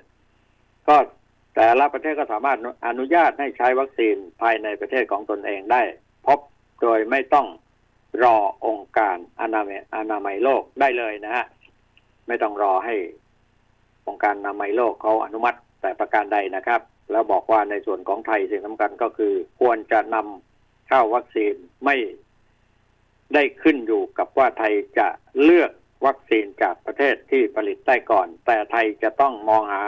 [0.88, 0.96] ก็
[1.56, 5.82] แต่ละประเทศก็สามารถอนุญาตให้ใช้วัคซีนภายในประเทศของตนเองได้
[6.26, 6.40] พบ
[6.82, 7.48] โดยไม่ต้อง
[8.24, 11.46] รอองค์การอนามัยอนามัยโลกได้เลยนะฮะ
[12.28, 12.96] ไม่ต้องรอให้
[14.08, 21.96] องค์การอนามัยโลกเขาอนุมัติแต่ประการใดนะครับ แล้วบอกว่าในส่วนของไทยสิ่งสำคัญก็คือ ควรจะนำเข้าวัคซีนไม่
[23.34, 25.08] ได้ขึ้นอยู่กับว่าไทยจะ
[25.44, 25.72] เลือก
[26.06, 29.84] วัคซีนจากประเทศที่ผลิตได้ก่อน แต่ไทยจะต้องมองหา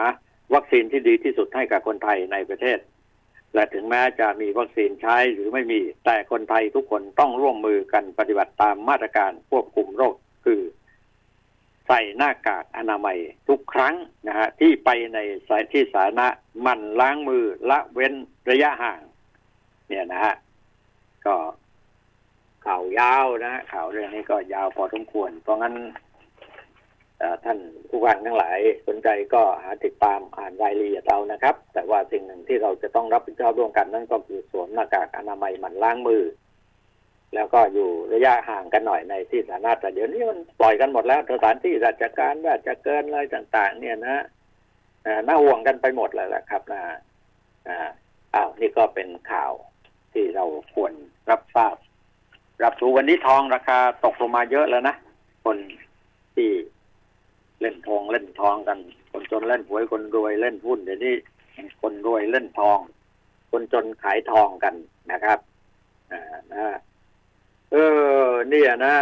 [0.56, 2.80] วัคซีนที่ดีที่สุดให้กับคนไทยในประเทศ
[3.54, 10.16] และถึงแม้จะมีวัคซีนใช้หรือไม่มีแต่คนไทยทุกคนต้องร่วมมือกันปฏิบัติตามมาตรการควบคุมโรค
[10.46, 10.62] คือ
[11.88, 13.18] ใส่หน้ากากอนามัย
[13.50, 13.96] ทุกครั้ง
[14.28, 16.28] นะฮะที่ไปในสายที่สาธารณะ
[16.66, 18.14] มันล้างมือละเว้น
[18.50, 19.02] ระยะห่าง
[19.88, 20.36] เนี่ยนะฮะ
[21.26, 21.36] ก็
[22.66, 25.76] ข่าวยาวนะฮะข่าวเรื่องนี้ก็ยาวพอสมควร เพราะงั้น
[27.44, 36.24] ท่านผู้ฟังทั้งหลายสนใจก็หาติดตามอ่านรายละเอียดเรานะครับ แต่ว่าสิ่งหนึ่งที่เราจะต้องรับผิดชอบร่วมกันนั่นก็คือสวมหน้ากากอนามัยหมั่นล้างมือ
[37.36, 44.24] แล้วก็อยู่ระยะห่างกันหน่อยในที่สาธารณะแต่เดี๋ยวนี้มันปล่อยกันหมดแล้วสถานที่ราชการราชการอะไรต่าง ๆ เนี่ยนะ
[45.28, 46.82] น่าห่วงกันไปหมดแล้วแหละครับนะ
[48.36, 49.52] อ้าวนี่ก็เป็นข่าว
[50.14, 50.94] ที่เราควร
[51.30, 51.76] รับทราบ
[52.64, 54.96] รับรู้วันนี้ทองราคาตกลงมาเยอะแล้วนะ
[55.46, 55.58] คน
[56.36, 56.50] ที่
[57.62, 58.78] เล่นทองเล่นทองกัน
[59.12, 61.16] คนจนเล่นหวยคนรวยเล่นหุ้นเดี๋ยวนี้
[61.82, 62.80] คนรวยเล่นทอง
[63.52, 64.76] คนจนขายทองกัน
[65.12, 65.40] นะครับ
[66.12, 66.22] อ่า
[66.54, 66.78] นะ
[67.72, 67.76] เอ
[68.28, 68.96] อเนี่ยนะ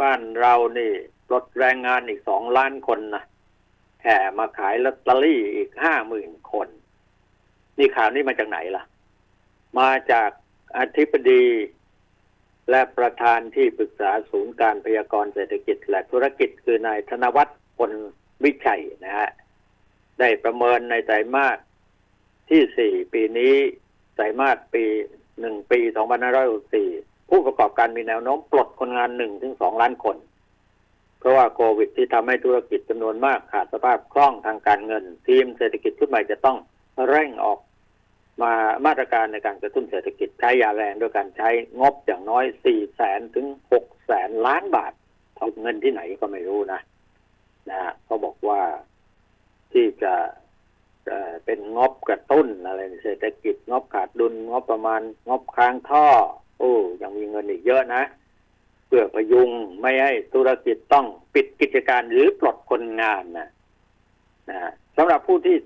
[0.00, 0.92] บ้านเรานี่
[1.32, 3.24] ลดแรงงานอีกสองล้านคนนะ
[4.02, 6.68] แห่มาขายลอตเตอรี่อีกห้าหมื่นคน
[7.78, 8.84] นี่ข่าวนี้มาจากไหนล่ะ
[9.78, 10.30] มาจาก
[10.78, 11.44] อธิบดี
[12.70, 17.92] และประธานที่ปรึกษาศูนย์การพยากรเศรษฐกิจและธุรกิจคือนายธนวัฒน์ พล
[18.44, 19.28] วิชัยนะฮะ
[20.20, 21.58] ได้ประเมินในไตรมาส
[22.50, 23.54] ที่สี่ปีนี้
[24.14, 24.84] ไตรมาสปี
[25.40, 26.88] หนึ่งปีสองพันห้าร้อยหกสี่
[27.30, 30.16] ผู้ประกอบการมีแนวโน้มปลดคนงานหนึ่งถึงสองล้านคน
[31.18, 36.58] เพราะว่าโควิดที่ทำให้ธุรกิจจำนวนมากขาดสภาพคล่องทางการเงิน ทีมเศรษฐกิจชุดใหม่จะต้อง
[37.08, 37.58] เร่งออก
[38.42, 38.52] มา
[38.86, 41.48] มาตรการในการกระตุ้นเศรษฐกิจใช้ยาแรงด้วยการใช้
[41.80, 44.92] งบอย่างน้อยสี่แสนถึงหกแสนล้านบาท
[45.36, 46.80] เอาเงินที่ไหนก็ไม่รู้นะ
[47.70, 48.62] นะเขาบอกว่า
[49.72, 50.14] ที่จะ
[51.44, 56.06] เป็นงบกระตุ้นอะไรเศรษฐกิจงบขาดดุลงบประมาณงบค้างท่อ
[56.58, 58.02] โอ้ยังมีเงินอีกเยอะนะ
[58.86, 63.48] เพื่อพยุงไม่ให้ธุรกิจต้องปิดกิจการหรือปลดคนงานนะ
[64.50, 65.56] นะสำหรับผู้ที่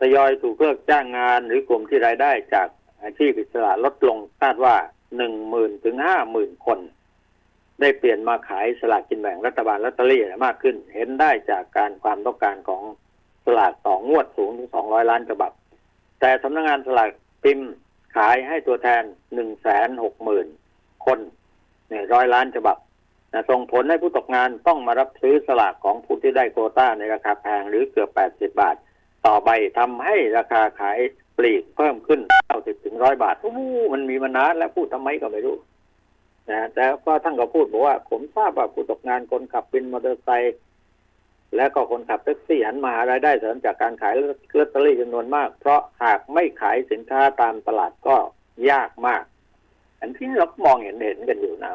[0.00, 2.68] ทยอยถูกเลิกจ้างงานหรือกลุ่มที่รายได้จาก
[3.02, 4.76] อาชีพอิสระลดลงคาดว่า
[5.16, 6.78] หนึ่งหมื่นถึงห้าหมื่นคน
[7.82, 12.82] ได้เปลี่ยนมาขายสลากกินแบ่งรัฐบาลลอตเตอรี่มากขึ้น เห็นได้จากการความต้องการของ
[13.44, 15.52] สลากต่องวดสูงถึงสองร้อยล้านฉบับ
[16.20, 17.10] แต่สำนักงงานสลาก
[17.44, 17.68] พิมพ์
[18.16, 19.02] ขายให้ตัวแทน
[19.34, 20.46] หนึ่งแสนหกหมื่น
[21.06, 21.18] คน
[21.88, 22.76] เนี่ยร้อยล้านฉบับ
[23.32, 28.76] นะส่งผลให้ผู้ตกงานต้องมารับซื้อสลากของผู้ที่ได้โควต้าในราคาแพงหรือเกือบแปดสิบาท
[29.26, 30.98] ต่อใบทำให้ราคาขาย
[31.38, 33.54] ปลีกเพิ่มขึ้นเก้าสิบถึงร้อยบาทโอ้
[33.92, 35.56] มันมีมานานแล้วพูดทำไมก็ไม่รู้
[36.50, 40.56] นะแต่ก็ท่านก็พูดบอกว่า ผมทราบว่าผู้ตกงานคนขับวินมอเตอร์ไซค์
[41.56, 44.14] และก็คนขับแท็กซี่หันมาหารายได้เสริมจากการขาย
[44.58, 48.16] ลอตเตอรี่จำนวนมาก เพราะหากไม่ขายสินค้าตามตลาดก็
[48.70, 49.24] ยากมาก
[50.00, 51.72] อันที่เรามองเห็นเห็นกันอยู่นะ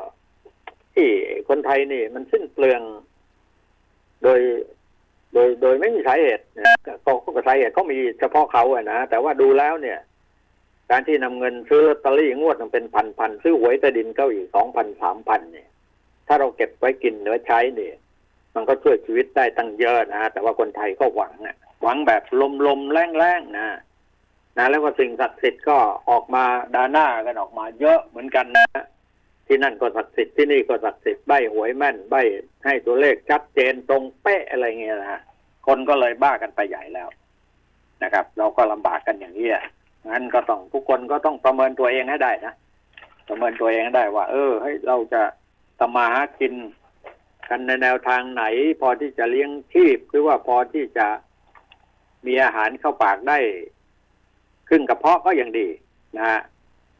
[0.95, 1.09] ที่
[1.49, 2.81] คนไทยนี่ มันสิ้นเปลือง
[4.23, 4.39] โดย
[5.33, 6.43] โดยโดยไม่มีสาเหตุ
[7.05, 9.99] ก็ก็สาเหตุเขามีเฉพาะเขาอะนะแต่ว่าดูแล้วเนี่ย
[10.89, 15.69] การที่นำเงินซื้อลอตเตอรี่งวดมันเป็นพันพันซื้อหวยใต้ดินก็อีกสองพันสามพันเนี่ย
[16.27, 17.95] ถ้าเราเก็บไว้กินเหรือใช้เนี่ย
[18.55, 22.23] มันก็ช่วยชีวิตได้ตั้งเยอะนะแต่ว่าคนไทยก็หวังอะหวังแบบ
[22.67, 23.67] ลมๆแรงๆนะ
[24.57, 25.77] นะแล้วก็สิ่งศักดิ์สิทธิ์ก็
[26.09, 26.43] ออกมา
[26.75, 28.67] ดาหน้ากันออกมาเยอะเหมือนกันนะ
[29.47, 32.15] ที่นั่นก็ศักดิ์สิทธิ์ที่นี่ก็ศักดิ์สิทธิ์ใบหวยแม่นใบ
[32.65, 35.21] ให้ตัวเลขชัดเจนตรงเป๊ะอะไรเงี้ยนะฮะ
[35.67, 37.09] คนก็เลยบ้ากันไปใหญ่แล้ว
[38.03, 39.49] นะครับ เราก็ลำบากกันอย่างนี้
[40.11, 42.53] งั้นก็ต้องทุกคนก็ต้องประเมินตัวเองให้ได้นะ
[43.27, 45.21] ประเมินตัวเองให้ได้ว่า เออให้เราจะ
[45.79, 46.53] ทำมาหากิน
[47.49, 48.43] กันในแนวทางไหน
[48.81, 51.07] พอที่จะเลี้ยงชีพหรือว่าพอที่จะ
[52.25, 53.39] มีอาหารเข้าปากได้
[54.67, 55.67] ครึ่งกระเพาะก็ยังดี
[56.17, 56.39] นะฮะ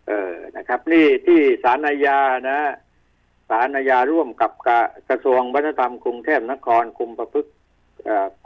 [0.07, 2.59] เออนะครับ นี่ที่สารอาญานะ
[3.49, 4.51] สารอาญาร่วมกับ
[5.09, 7.45] กระทรวงวัฒนธรรมกรุงเทพนครคุมประพฤก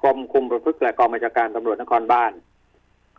[0.02, 2.32] กรมคุมประพฤกและกองบัญชาการตำรวจนครบาน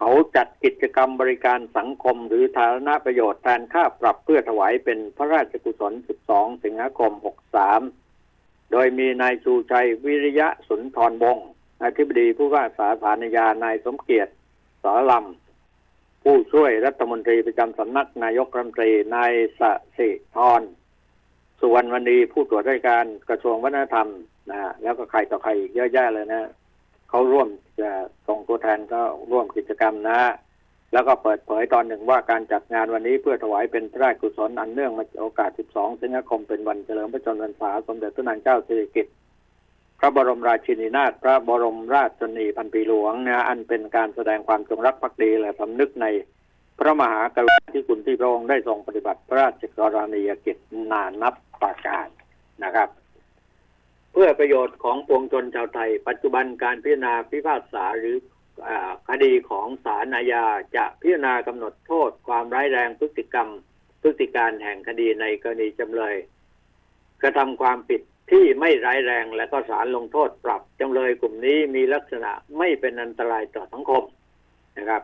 [0.04, 5.92] เขาจัดกิจกรรมบริการสังคมหรือฐานะประโยชน์แทนค่าปรับเพื่อถวายเป็นพระราชกุศล
[6.28, 7.12] 12 สิงหาคม
[7.92, 11.48] 63 โดยมีนายชูชัยวิริยะสุนทรวงศ์
[11.84, 14.32] อธิบดีผู้ว่าสาธารณยานายสมเกียรติ
[14.82, 19.60] สารลำผู้ช่วยรัฐมนตรีประจำสำนักนายกรัฐมนตรีนายส
[19.96, 20.62] สิธร
[21.60, 24.08] สุวรรณวณีผู้ตรวจราชการกระทรวงวัฒนธรรม
[24.50, 26.50] นะฮะแล้วก็ใครต่อใครเยอะแยะเลยนะ
[27.10, 27.48] เขาร่วม
[27.80, 27.90] จะ
[28.26, 30.20] ส่งตัวแทนก็ร่วมกิจกรรมนะ
[30.92, 39.14] แล้วก็เปิดเผยตอนหนึ่งว่าการจัดงานวันนี้เพื่อถวายเป็นพระราชกุศลอันเนื่องมาโอกาส 12 สิงหาคมเป็นวันเฉลิมพระชนมพรรษาสมเด็จพระนางเจ้าสิริกิติ์
[39.98, 46.06] พระบรมราชินีนาถพระบรมราชชนีพันปีหลวงนะอันเป็นการแสดงความจงรักภักดีและสำนึกใน
[46.78, 50.56] พระมหากรุณาธิคุณที่พระองค์ได้ทรงปฏิบัติพระราชกรณียกิจ
[50.92, 52.06] นานนับประการ
[52.64, 52.88] นะครับ
[54.12, 58.16] เพื่อประโยชน์ของปวงชนชาวไทย ปัจจุบันการพิจารณาพิพากษาหรือ
[59.08, 60.44] คดีของศาลอาญา
[60.76, 63.48] จะพิจารณากำหนดโทษความร้ายแรงพฤติกรรม
[64.02, 66.14] พฤติการแห่งคดีในกรณีจำเลย
[67.22, 74.02] กระทำความผิดที่ไม่ร้ายแรงและก็ศาลลงโทษปรับจำเลยกลุ่มนี้มีลักษณะไม่เป็นอันตรายต่อสังคม
[74.78, 75.02] นะครับ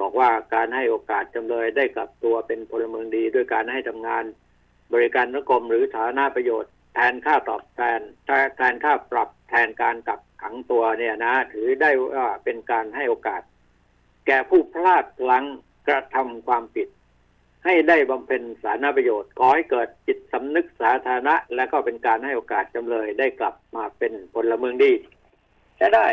[0.00, 4.24] บอกว่าการให้โอกาสจำเลยได้กลับตัวเป็นพลเมืองดี ด้วยการให้ทำงาน
[4.92, 8.00] บริการสังคมหรือฐานะประโยชน์ แทนค่าตอบแทน
[8.56, 13.42] แทนค่าปรับแทนการกลับขังตัวเนี่ยนะ ถือได้ว่าเป็นการให้โอกาส
[14.26, 15.44] แก่ผู้พลาดพลั้ง
[15.88, 16.88] กระทำความผิด
[17.64, 24.92] ให้ได้บำเพ็ญสาธารณประโยชน์ก่อให้เกิดจิตสำนึกสาธารณะ และก็เป็นการให้โอกาสจำเลยได้กลับมาเป็นพลเมืองดี
[25.76, 26.06] ใช้ได้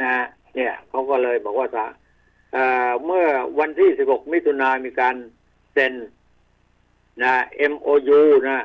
[0.00, 1.86] นะเนี่ยเขาก็เลยบอกว่าสา
[2.52, 3.26] เเมื่อ
[3.58, 5.16] วันที่ 16 มิถุนายนมีการ
[5.72, 5.94] เซ็น
[7.22, 7.34] นะ
[7.72, 8.58] MOU นะ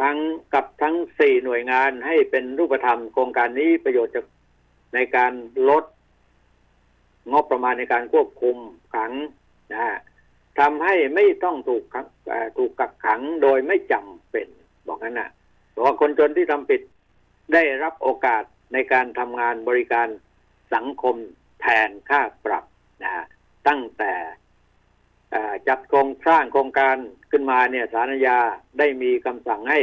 [0.00, 0.16] ทั้ง
[0.54, 4.22] กับทั้งสี่หน่วยงานให้เป็นรูปธรรมโครงการนี้ประโยชน์จะ
[4.94, 5.32] ในการ
[5.68, 5.84] ลด
[7.32, 8.56] งบประมาณในการควบคุม
[8.94, 9.12] ขัง
[9.72, 9.94] นะฮะ
[10.58, 14.48] ทำให้ไม่ต้องถูกขังเอ่อถูกกักขังโดยไม่จำเป็น
[14.86, 15.30] บอกงั้นนะ
[15.74, 16.80] บอกว่าคนจนที่ทำผิด
[17.52, 20.08] ได้รับโอกาสในการทำงานบริการ
[20.74, 21.16] สังคม
[21.60, 22.64] แทนค่าปรับ
[23.02, 23.24] นะฮะ
[23.68, 24.12] ตั้งแต่
[25.68, 26.96] จัดโครงสร้างโครงการ
[27.30, 28.38] ขึ้นมาเนี่ยสารยา
[28.78, 29.80] ได้มีคำสั่งให้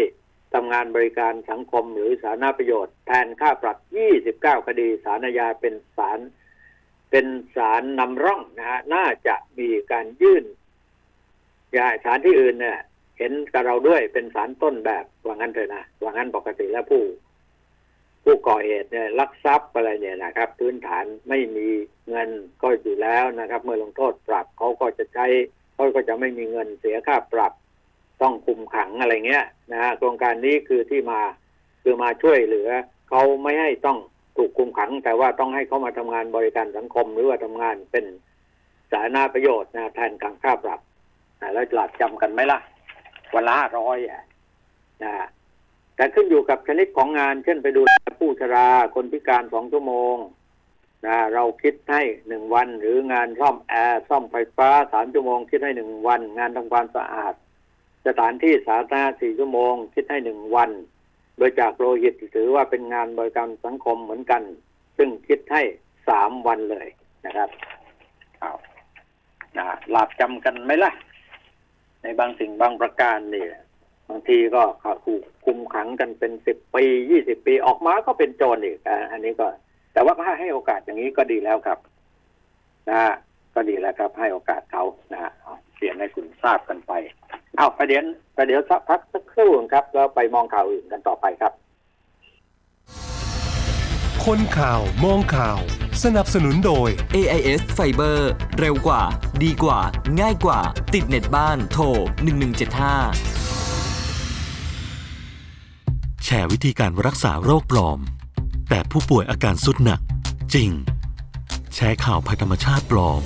[0.53, 3.77] ทำงานบริการสังคมหรือสาธารณประโยชน์ แทนค่าปรับ
[4.21, 6.19] 29 คดีสารยาเป็นศาล
[7.11, 10.45] เป็นศาลนำร่องนะฮะน่าจะมีการยื่น
[11.75, 12.79] ย่าศาลที่อื่นเนี่ย
[13.17, 17.03] เห็นกับเราด้วยเป็นศาลต้นแบบว่างั้นเถอะนะว่างั้นปกติแล้วผู้
[18.31, 21.67] ผู้ก่อเหตุเนี่ยลักทรัพย์อะไรเนี่ยนะครับ พื้นฐานไม่มี
[22.09, 22.29] เงิน
[22.61, 25.25] ก็อยู่แล้วนะครับ เมื่อลงโทษปรับเขาก็จะใช้
[25.73, 27.53] เขาก็จะไม่มีเงินเสียค่าปรับ
[28.21, 31.21] ต้องคุมขังอะไรเงี้ยนะฮะโครงการนี้คือที่มา
[31.83, 32.69] คือมาช่วยเหลือ
[33.09, 33.97] เขาไม่ให้ต้อง
[34.37, 38.05] ถูกคุมขัง แต่ว่าต้องให้เขามาทำงานบริการสังคมหรือว่าทำงานเป็น
[38.91, 40.79] สาธารณประโยชน์นะแทนการค่าปรับ
[41.41, 42.59] นะแล้วหลัดจำกันไหมล่ะ
[43.33, 44.23] วันละห้าร้อยอะ
[45.03, 45.13] นะ
[46.01, 50.15] แต่ขึ้นอยู่กับชนิดของงาน เช่นไปดูแลผู้ชราคนพิการสองชั่วโมง
[51.05, 57.33] นะเราคิดให้หนึ่งวัน หรืองานซ่อมแอร์ซ่อมไฟฟ้าสามชั่วโมง คิดให้หนึ่งวัน งานทำความสะอาด
[58.07, 60.69] สถานที่สาธารณะสี่ชั่วโมง คิดให้หนึ่งวัน
[61.37, 64.41] โดยจากโลหิตถือว่าเป็นงานบริการสังคมเหมือนกัน
[64.97, 65.63] ซึ่งคิดให้
[66.09, 66.87] สามวันเลย
[67.25, 67.49] นะครับ
[68.39, 68.51] เอา
[69.57, 70.91] นะหลับจำกันไหมล่ะ
[72.01, 73.45] ในบางสิ่งบางประการนี่
[74.11, 74.63] บางทีก็
[75.05, 79.47] ถูกคุมขังกันเป็นสิบปียี่สิบปีออกมาก็เป็นโจรอีกอะอันนี้ก็
[79.93, 81.79] แต่ว่าก็ให้โอกาสอย่างนี้ก็ดีแล้วครับ
[82.89, 83.13] นะฮะ
[83.55, 86.91] ก็ดีแล้วครับ ให้โอกาสเขานะฮะเอาเปลี่ยนให้คุณทราบกันไป
[87.57, 88.03] เอาประเดี๋ยว
[88.35, 91.53] ประเดี๋ยวสักพักสักครู่ครับ แล้วไปมองข่าวอื่นกันต่อไปครับ
[94.25, 95.59] คนข่าวมองข่าว
[96.03, 98.19] สนับสนุนโดย AIS Fiber
[98.59, 99.01] เร็วกว่า
[99.43, 99.79] ดีกว่า
[100.19, 100.59] ง่ายกว่า
[100.93, 101.83] ติดเน็ตบ้านโทร
[102.61, 103.30] 1175
[106.39, 107.99] ร์วิธีการรักษาโรคปลอม
[108.69, 110.01] แต่ผู้ป่วยอาการสุดหนัก
[110.53, 110.69] จริง
[111.75, 113.21] แชร์ข่าวภัยธรรมชาติปลอม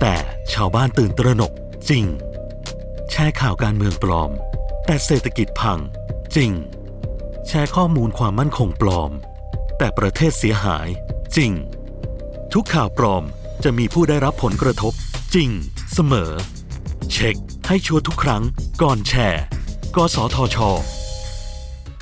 [0.00, 0.14] แต่
[0.52, 1.52] ชาวบ้านตื่นตระหนก
[1.90, 2.04] จริง
[3.10, 4.30] แชร์ข่าวการเมืองปลอม
[4.86, 5.78] แต่เศรษฐกิจพัง
[6.36, 6.52] จริง
[7.48, 9.10] แชร์ข้อมูลความมั่นคงปลอม
[9.78, 10.88] แต่ประเทศเสียหาย
[11.36, 11.52] จริง
[12.52, 13.24] ทุกข่าวปลอม
[13.64, 14.92] จะมีผู้ได้รับผลกระทบ
[15.34, 15.50] จริง
[15.92, 16.30] เสมอ
[17.12, 18.42] เช็คให้ชัวร์ทุกครั้ง
[18.82, 19.42] ก่อนแชร์
[19.96, 20.58] กสทช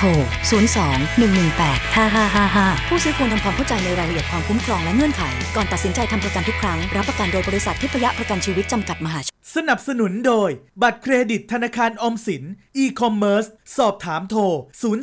[0.00, 0.08] ทร
[0.50, 5.22] 02 118 5555 ผู้ซื้อควรทำความเข้าใจในรายละเอียดความคุ้มครองและเงื่อนไข
[5.56, 10.50] ก่อนตัดสินใจทำประกันทุกครั้ง รับประกันโดยบริษัททิพยประกันชีวิตจำกัดมหาชน สนับสนุนโดย
[10.82, 12.42] บัตรเครดิตธนาคารออมสิน
[12.82, 14.42] e-commerce สอบถามโทร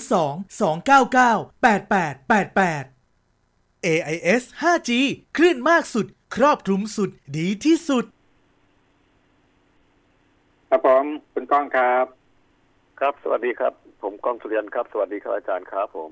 [0.04, 4.90] 02 299 8888 AIS 5G
[5.38, 6.06] คลื่นมากสุด
[6.36, 8.06] ครอบคลุมสุด ดีที่สุด
[10.70, 12.06] ครับผมคุณก้องครับ
[13.00, 16.12] ครับ สวัสดีครับ ผมก้องสุริยันครับ สวัสดีครับอาจารย์ครับผม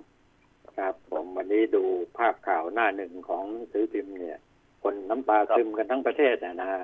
[0.78, 1.84] ครับ ผมวันนี้ดู
[2.18, 4.40] ภาพข่าวหน้าหนึ่งของหนังสือพิมพ์เนี่ย
[4.84, 6.84] คนน้ำตาซึมกันทั้งประเทศนะนะฮะ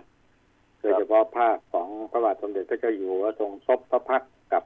[0.79, 4.63] โดยเฉพาะภาพของพระบาทสมเด็จพระเจ้าอยู่หัวทรงซบพระพักตร์กับ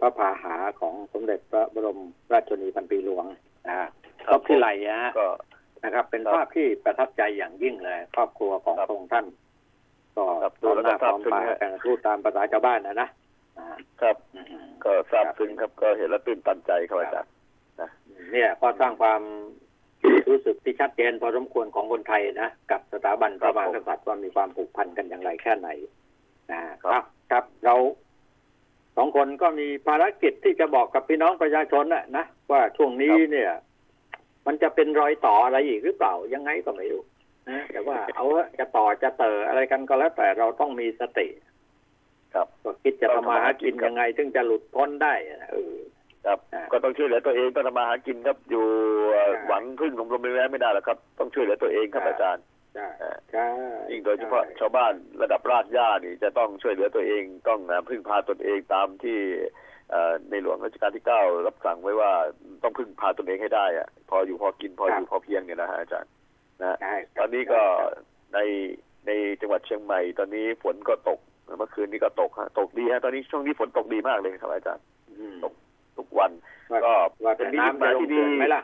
[0.00, 2.00] พระพาหาของสมเด็จพระบรม
[2.32, 3.24] ราชชนนีพันปีหลวง
[3.66, 3.88] นะฮะ
[4.26, 5.28] คซรับบที่ไหลนะฮะก็
[5.84, 9.26] นะครับ เป็นครับภาพที่ประทับใจอย่างยิ่งเลย ครอบครัวของครับพระองค์ท่าน
[10.16, 13.19] ก็ครับพร้อมหน้าพดูร้อมแล้วก็ตาซาบซึ้งกันฮะพูดตามภาษาชาวบ้านนะนะอ่า
[14.00, 17.32] ครับอืมก็ทราบซึ้งครับก็เห็นแล้วตื่นตันใจครับอาจารย์
[18.32, 19.20] เนี่ยก็สร้างความ
[20.28, 25.68] รู้สึกที่ชัดเจนพอสมควรของคนไทยนะ กับสถาบันพระมหากษัตริย์ว่ามีความผูกพันกันอย่างไรแค่ไหน
[26.52, 27.74] นะครับครับเรา
[28.96, 33.50] สองคนก็มีภารกิจที่จะบอกกับพี่น้องประชาชนนะนะว่าช่วงนี้เนี่ย
[34.46, 37.02] มันจะเป็นรอยต่ออะไรอีกหรือเปล่ายังไงก็ไม่รู้
[37.48, 41.26] นะแต่ว่าเอาเถอะจะต่อจะเตออะไรกันก็แล้วแต่เราต้องมีสติ
[42.34, 45.76] ครับก็คิดจะทำมาหากินยังไงถึงจะหลุดพ้นได้นะเออ
[46.26, 48.64] ครับอ่าก็ต้องช่วยเหลือตัวเองต้องทำมาหากินครับอยู่
[49.12, 53.46] เอ่อใช่หวังพึ่งลมลมแรงไม่ได้หรอกครับ ต้องช่วยเหลือตัวเองครับใช่อาจารย์ใช่อ่าใช่
[53.90, 59.18] ยิ่งโดยเฉพาะชาวบ้านระดับรากหญ้านี่จะต้องช่วยเหลือตัวเองต้องนะพึ่งพาตนเองตามที่
[59.90, 62.12] เอ่อในหลวงรัชกาลที่เก้ารับสั่งไว้ว่า
[62.62, 66.10] ต้องพึ่งพาตนเองให้ได้อะพออยู่พอกินพออยู่พอเพียงเนี่ยนะฮะอาจารย์
[66.62, 67.62] นะใช่ตอนนี้ก็
[68.34, 68.38] ใน
[69.06, 71.20] ในจังหวัดเชียงใหม่ ตอนนี้ฝนก็ตก
[71.58, 74.84] เมื่อคืนนี้ก็ตกฮะตกดีฮะตอนนี้ช่วงนี้ฝนตกดีมากเลยครับอาจารย์
[75.18, 75.36] อืม
[75.96, 76.30] ทุกวัน
[76.72, 78.62] ว่าก็ว่าแต่เป็นนิมิตน้ำหมาจะยลงที่เขื่ดีอนไหมล่ะ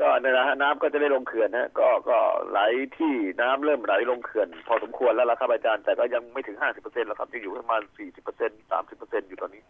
[0.00, 2.18] ก็นั่นนะฮะน้ำก็จะได้ลงเขื่อนฮะก็ก็
[2.50, 2.60] ไหล
[2.98, 9.62] ที่น้ำเริ่มไหลลงเขื่อน พอสมควรแล้วล่ะครับอาจารย์แต่ก็ยังไม่ถึงห้าสิบเปอร์เซ็นต์แล้วครับยังอยู่ประมาณสี่สิบเปอร์เซ็นต์สามสิบเปอร์เซ็นต์อยู่ตอนนี้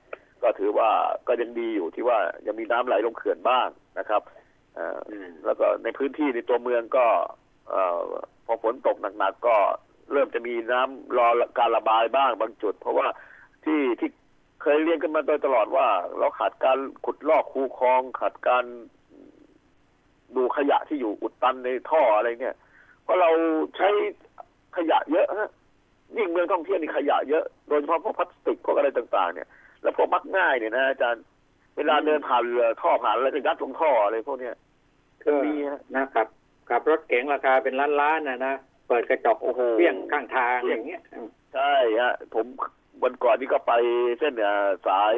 [0.42, 0.90] ก็ถือว่า
[1.28, 4.22] ก็ยังดีอยู่ที่ว่ายังมีน้ำไหลลงเขื่อนบ้างนะครับ
[4.74, 7.06] เอ่ออมแล้วก็ในพื้นที่ในตัวเมืองก็
[7.68, 8.02] เอ่อ
[8.46, 9.56] พอฝนตกหนักๆก็
[10.12, 13.06] เริ่มจะมีน้ำรอการระบายบ้างบางจุด เพราะว่า
[13.64, 14.10] ที่ที่
[14.62, 15.88] เคยเรียนกันมาโดยตลอดว่า
[16.18, 18.64] เราขาดการขุดลอกคูคลองขาดการ
[20.36, 22.56] ดูขยะที่อยู่อุดตันในท่ออะไรเนี่ย
[23.02, 23.30] เพราะเรา
[23.76, 23.88] ใช้
[24.76, 25.50] ขยะเยอะฮะ
[26.16, 29.48] ยิ่งเมืองท่องเที่ยวนี่ขยะเยอะโดยเฉพาะพวกพลาสติกพวกอะไรต่าง ๆ เนี่ย
[29.82, 31.22] แล้วพวกมักง่ายเนี่ยนะอาจารย์
[31.76, 34.54] เวลาเดินผ่านเรือท่อผ่านอะไรก็ยัดลงท่ออะไรพวกเนี้ย
[35.22, 35.54] ก็มี
[35.96, 36.26] นะครับ
[36.68, 38.54] ขับรถเก๋งราคาเป็นล้านๆนะนะ
[38.88, 41.00] เปิดกระจกโอ้โหเปี้ยงข้างทางอย่างเงี้ย
[41.54, 42.46] ใช่ฮะผม
[43.02, 43.72] วันก่อนนี่ก็ไป
[44.18, 44.54] เส้นเนี่ย
[44.86, 45.14] สาย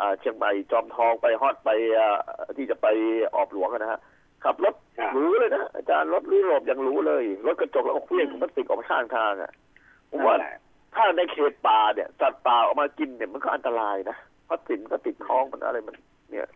[0.00, 2.18] อ่าเชียงใหม่จอมทองไปฮอดไปอ่า
[2.56, 2.86] ที่จะไป
[3.34, 4.00] ออบหลวงอะนะฮะ
[4.44, 9.52] ขับรถครับหรูเลยนะอาจารย์รถยุโรปยังหรูเลยรถกระจกแล้วก็เครื่องพลาสติกออกมาข้างทางอะ
[10.10, 10.56] ผมว่านั่นแหละ
[10.94, 14.16] ถ้าในเขตป่าเนี่ยสัตว์ป่าออกมากินเนี่ยมันก็อันตรายนะ
[14.46, 15.96] เพราะสินก็ติดท้องมันอะไรมัน
[16.30, 16.48] เนี่ย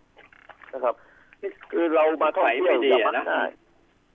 [0.72, 0.94] นะครับ
[1.72, 3.50] คือเรามาท่องเที่ยวอย่ามักง่าย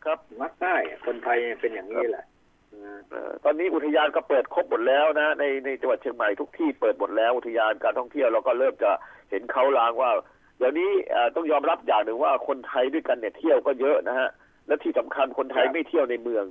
[0.05, 2.25] ครับมักง่ายคนไทยเป็นอย่างนี้แหละ
[2.73, 8.91] อตอนนี้อุทยานก็เปิดครบหมดแล้วนะ ในในจังหวัดเชียงใหม่ทุกที่เปิดหมดแล้วอุทยานการท่องเที่ยวเราก็เริ่มจะ
[9.29, 10.11] เห็นเขาลางว่า
[10.57, 10.91] เดี๋ยวนี้
[11.35, 14.29] ต้องยอมรับอย่างหนึ่งว่าคนไทยด้วยกันเนี่ยเที่ยวก็เยอะนะฮะ
[14.67, 16.45] และที่สำคัญคนไทยไม่เที่ยวในเมือง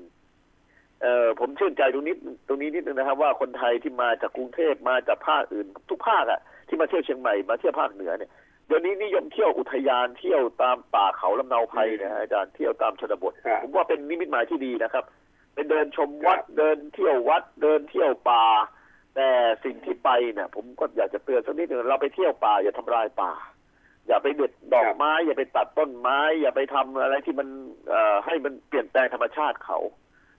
[1.02, 2.14] เออผมชื่นใจตรงนี้
[2.48, 8.30] ตรงนี้นิดนึงนะครับว่าคนไทยที่มาจากกรุงเทพมาจากภาคอื่น ทุกภาคอะที่มาเที่ยวเชียงใหม่มาเที่ยวภาคเหนือเนี่ย
[8.66, 15.04] เดี๋ยวนี้นิยมเที่ยวอุทยานเที่ยวตามป่าเขาลำเนาไพรนะฮะอาจารย์เที่ยวตามชนบท ครับผมว่าเป็นนิมิตหมายที่ดีนะครับ
[15.54, 18.44] เป็นเดินชมวัดเดินเที่ยววัดเดินเที่ยวป่า
[19.16, 19.28] แต่
[19.64, 23.32] สิ่งที่ไปเนี่ยผมก็อยากจะเตือนสักนิดหนึ่งเราไปเที่ยวป่าอย่าทำลายป่า
[24.06, 27.48] อย่าไปเด็ดดอกไม้ อย่าไปตัดต้นไม้ อย่าไปทำอะไรที่มัน
[27.90, 29.78] เอ่อให้มันเปลี่ยนแปลงธรรมชาติเขา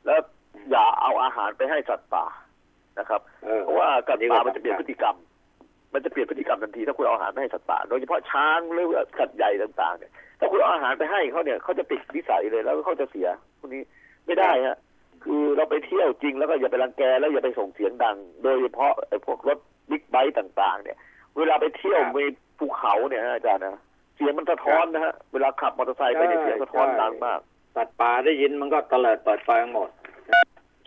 [0.05, 0.19] แล้ว
[0.71, 2.25] อย่าเอาอาหารไปให้สัตว์ป่า
[2.99, 5.15] นะครับ เออเพราะว่าสัตว์ป่ามันจะเปลี่ยนครับพฤติกรรม
[5.95, 13.27] มันจะเปลี่ยนพฤติกรรมทันทีถ้าคุณเอาอาหารไปให้สัตว์ป่าโดยเฉพาะช้างหรือว่าสัตว์ใหญ่ต่างๆเนี่ยถ้าคุณเอาอาหารไปให้เขาเนี่ยเขาจะติดนิสัยเลยแล้วเขาจะเสีย
[13.60, 13.81] พวกนี้
[14.25, 14.77] ไม่ได้ฮะ
[15.23, 20.97] คือเราไปเที่ยวจริงแล้วก็อย่าไปรังแกแล้วอย่าไปส่งเสียงดัง โดยเฉพาะไอ้พวกรถบิ๊กไบค์ต่างๆ เนี่ย
[21.38, 22.19] เวลาไปเที่ยวครับใน
[22.60, 23.81] ภูเขาเนี่ยฮะอาจารย์นะ
[24.15, 27.39] เสียงมันสะท้อนนะฮะเวลาขับมอเตอร์ไซค์ไปเนี่ยใช่เสียงสะท้อนใช่ดังมาก
[27.75, 29.89] สัตว์ป่าได้ยินมันก็เตลิดเปิดไฟหมด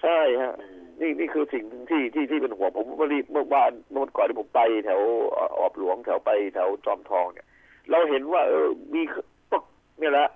[0.02, 0.54] ใช่ฮะ
[1.00, 5.00] นี่นี่คือสิ่งที่ที่ที่เป็นห่วงผมเมื่อรีเมื่อวานเมื่อวันก่อนที่ผมไปแถว
[5.32, 7.46] เอ่อออบหลวงแถวไปแถวจอมทองเนี่ย
[7.90, 9.02] เราเห็นว่า เออมี
[9.50, 9.62] พวก
[9.98, 10.28] เนี่ยแหละ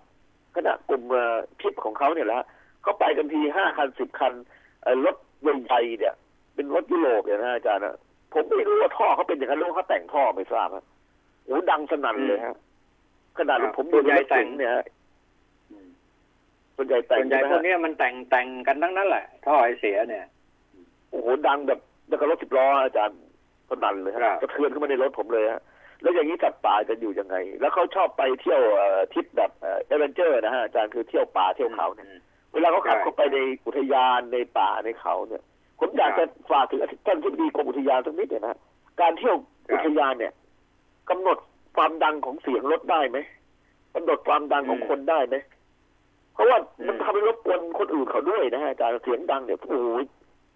[0.55, 2.41] คณะกลุ่มเอ่อทริปของเขาเนี่ยแหละ
[2.83, 4.33] เขาไปกันทีห้าคันสิบคัน
[4.83, 5.17] เอ่อรถ
[5.63, 6.15] ใหญ่ๆเนี่ย
[6.55, 7.95] เป็นรถยุโรปเนี่ยนะอาจารย์นะ
[8.33, 10.85] ผมไม่รู้ว่าท่อเขาเป็นอย่างนั้นหรือว่าเขาแต่งท่อไม่ทราบฮะ
[11.45, 12.57] โอ้ดังสนั่นเลยฮะ
[13.39, 14.85] ขนาดครับผมอยู่ส่วนใหญ่รถเก๋งเนี่ยฮะ
[16.77, 20.25] ส่วนใหญ่แต่ส่งวนใหญ่ช่ไมพวฮะกเนี้ยมันแต่งแต่งกันทั้งนั้นแหละท่อไอเสียเนี่ย
[21.13, 23.19] โอ้โหดังแบบแล้วก็รถสิบล้ออาจารย์
[23.69, 25.63] สนั่นเลยครับฮะกระเทือนขึ้นมาในรถผมเลยฮะ
[26.03, 29.51] แล้วอย่างนี้สัตว์ป่าจะอยู่ยังไง แล้วเขาชอบไปเที่ยวเอ่อทริปแบบ
[29.87, 32.19] เอเวนเจอร์นะฮะอาจารย์คือเที่ยวป่าเที่ยวเขาเนี่ยอืม
[32.53, 35.43] เวลาเขาขับใช่เข้าไปในอุทยานในป่าในเขาเนี่ย
[35.81, 38.57] ผมอยากจะฝากครัจะบถึงท่านที่ดีกรมอุทยานสักนิดเนี่ยนะ
[39.01, 39.37] การเที่ยว
[39.71, 40.33] ครับอุทยานเนี่ย
[41.11, 41.39] กำหนด
[41.77, 43.19] ความดังของเสียงรถได้ไหม
[43.95, 45.37] กำหนดความดังของคนได้ไหม
[46.35, 49.77] เพราะว่ามันทำให้รบกวนคนอื่นเขาด้วยนะฮะอาจารย์เสียงดังเนี่ยโอ้โห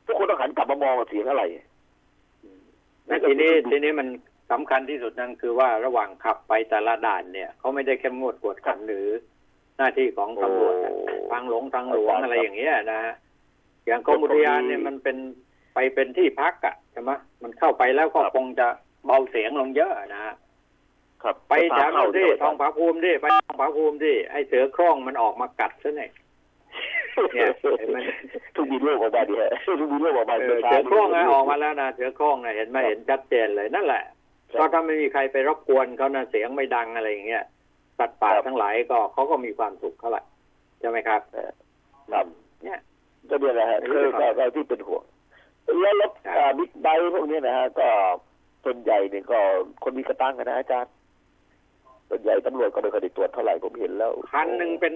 [0.07, 1.45] ทุกคนต้องหันกลับมามองว่าเสียงอะไร
[3.07, 4.09] และทีนี้ทีนี้มัน
[4.53, 9.07] สำคัญที่สุดนั่นคือว่าระหว่างขับไปแต่ละด่านเนี่ยเขาไม่ได้เข้มงวดกวดขันหรือ
[9.79, 13.15] หน้าที่ของตำรวจอะโอ้ทางหลวงทางหลวงครับอะไรอย่างเงี้ยนะฮะ
[13.87, 15.17] อย่างกรมอุทยานเนี่ยมันเป็น
[15.75, 17.11] ไปเป็นที่พักอะใช่ไหม
[17.43, 18.69] มันเข้าไปแล้วก็คงจะ
[19.07, 20.35] เบาเสียงลงเยอะนะฮะ
[21.23, 26.11] ครับไปแถวนั้นดิเข้าทองผาภูมิดิไปทองผาภูมิดิไอ้เสือโคร่งมันออกมากัดซะหน่อย
[27.33, 27.49] เนี่ย
[27.79, 27.99] เห็นไหม
[28.57, 29.51] ทุกมีโลกออกมาดิฮะ
[29.81, 34.03] ทุกมีโลกออกมาเออเสือโคร่งไงออกมาแล้วนะเสือโคร่งนะเห็นไหมเห็นชัดเจนเลยนั่นแหละ
[34.59, 37.45] ก็ถ้าไม่มีใครไปรบกวนเขานะเสียงไม่ดังอะไรอย่างเงี้ย
[37.99, 40.23] สัตว์ป่าทั้งหลายก็เขาก็มีความสุขเท่าไหร่
[40.81, 41.21] ใช่ไหมครับ
[42.13, 42.27] ครับ
[42.65, 42.81] เนี่ย
[43.31, 45.05] ก็เนี่ยนะฮะคือก็ก็ที่เป็นห่วง
[45.81, 47.89] แล้วรถอ่าบิ๊กไบค์พวกเนี้ยนะฮะก็
[48.65, 49.39] ส่วนใหญ่เนี่ยก็
[49.83, 50.93] คนมีกระตังกันนะอาจารย์
[52.09, 54.95] ส่วนใหญ่ตำรวจก็ไม่ค่อยได้ตรวจเท่าไหร่ผมเห็นแล้วคันหนึ่งเป็น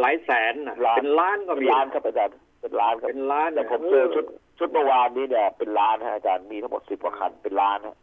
[0.00, 4.24] หลายแสนนะล้าน เป็นล้านก็เป็นมีล้านครับอาจารย์เป็นล้านครับเป็นล้านแต่ผมเจอชุด
[4.58, 7.96] ชุดเมื่อวานนี้เนี่ยเป็นล้านฮะอาจารย์มีทั้งหมดสิบกว่าคันเป็นล้านฮะ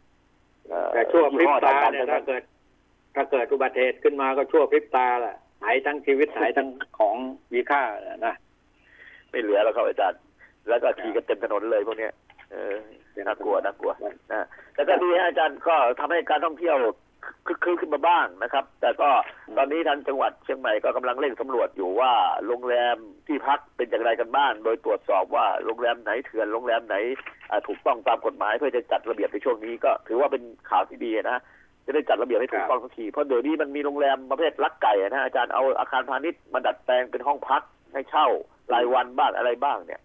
[0.68, 2.42] เอ่อแต่ชั่วพริบตายี่ห้อเนี่ยดัถ้างเกิด
[3.14, 6.68] ถ้าเกิดอุบัติเหตุขึ้นมาก็ชั่วพริบตาแหละหายทั้งชีวิตหายทั้ง
[6.98, 7.16] ของ
[7.52, 7.82] มีค่า
[8.26, 10.20] นะๆไม่เหลือแล้วครับอาจารย์
[10.68, 12.12] แล้วก็ขี่กันเต็มถนนเลยพวกเนี้ย
[12.52, 12.74] เออ
[13.28, 13.92] น่ากลัวน่ากลัว
[14.32, 16.76] นะแต่ก็ดีฮะอาจารย์ก็ทำให้การท่องเที่ยว
[17.46, 19.08] คึกคืนขึ้นมาบ้างนะครับ แต่ก็
[19.56, 22.12] ตอนนี้ทางจังหวัดเชียงใหม่ก็กำลังเร่งสำรวจอยู่ว่า
[22.46, 22.96] โรงแรม
[23.26, 26.96] ที่พักเป็นอย่างไรกันบ้าง โดยตรวจสอบว่าโรงแรมไหนเถื่อนโรงแรมไหน
[27.50, 31.40] อ่าถูกต้องตามกฎหมายเพื่อจะจัดระเบียบในช่วงนี้ก็ถือว่าเป็นข่าวที่ดีนะ
[31.86, 37.62] จะได้จัดระเบียบให้ถูกต้องสักทีเพราะเดี๋ยวนี้มันมีโรงแรมประเภทลักไก่อะนะอาจารย์เอาอาคารพาณิชย์มาดัดแปลงเป็นห้องพัก
[37.92, 38.26] ให้เช่า
[38.72, 40.00] รายวันบ้างอะไรบ้างเนี่ย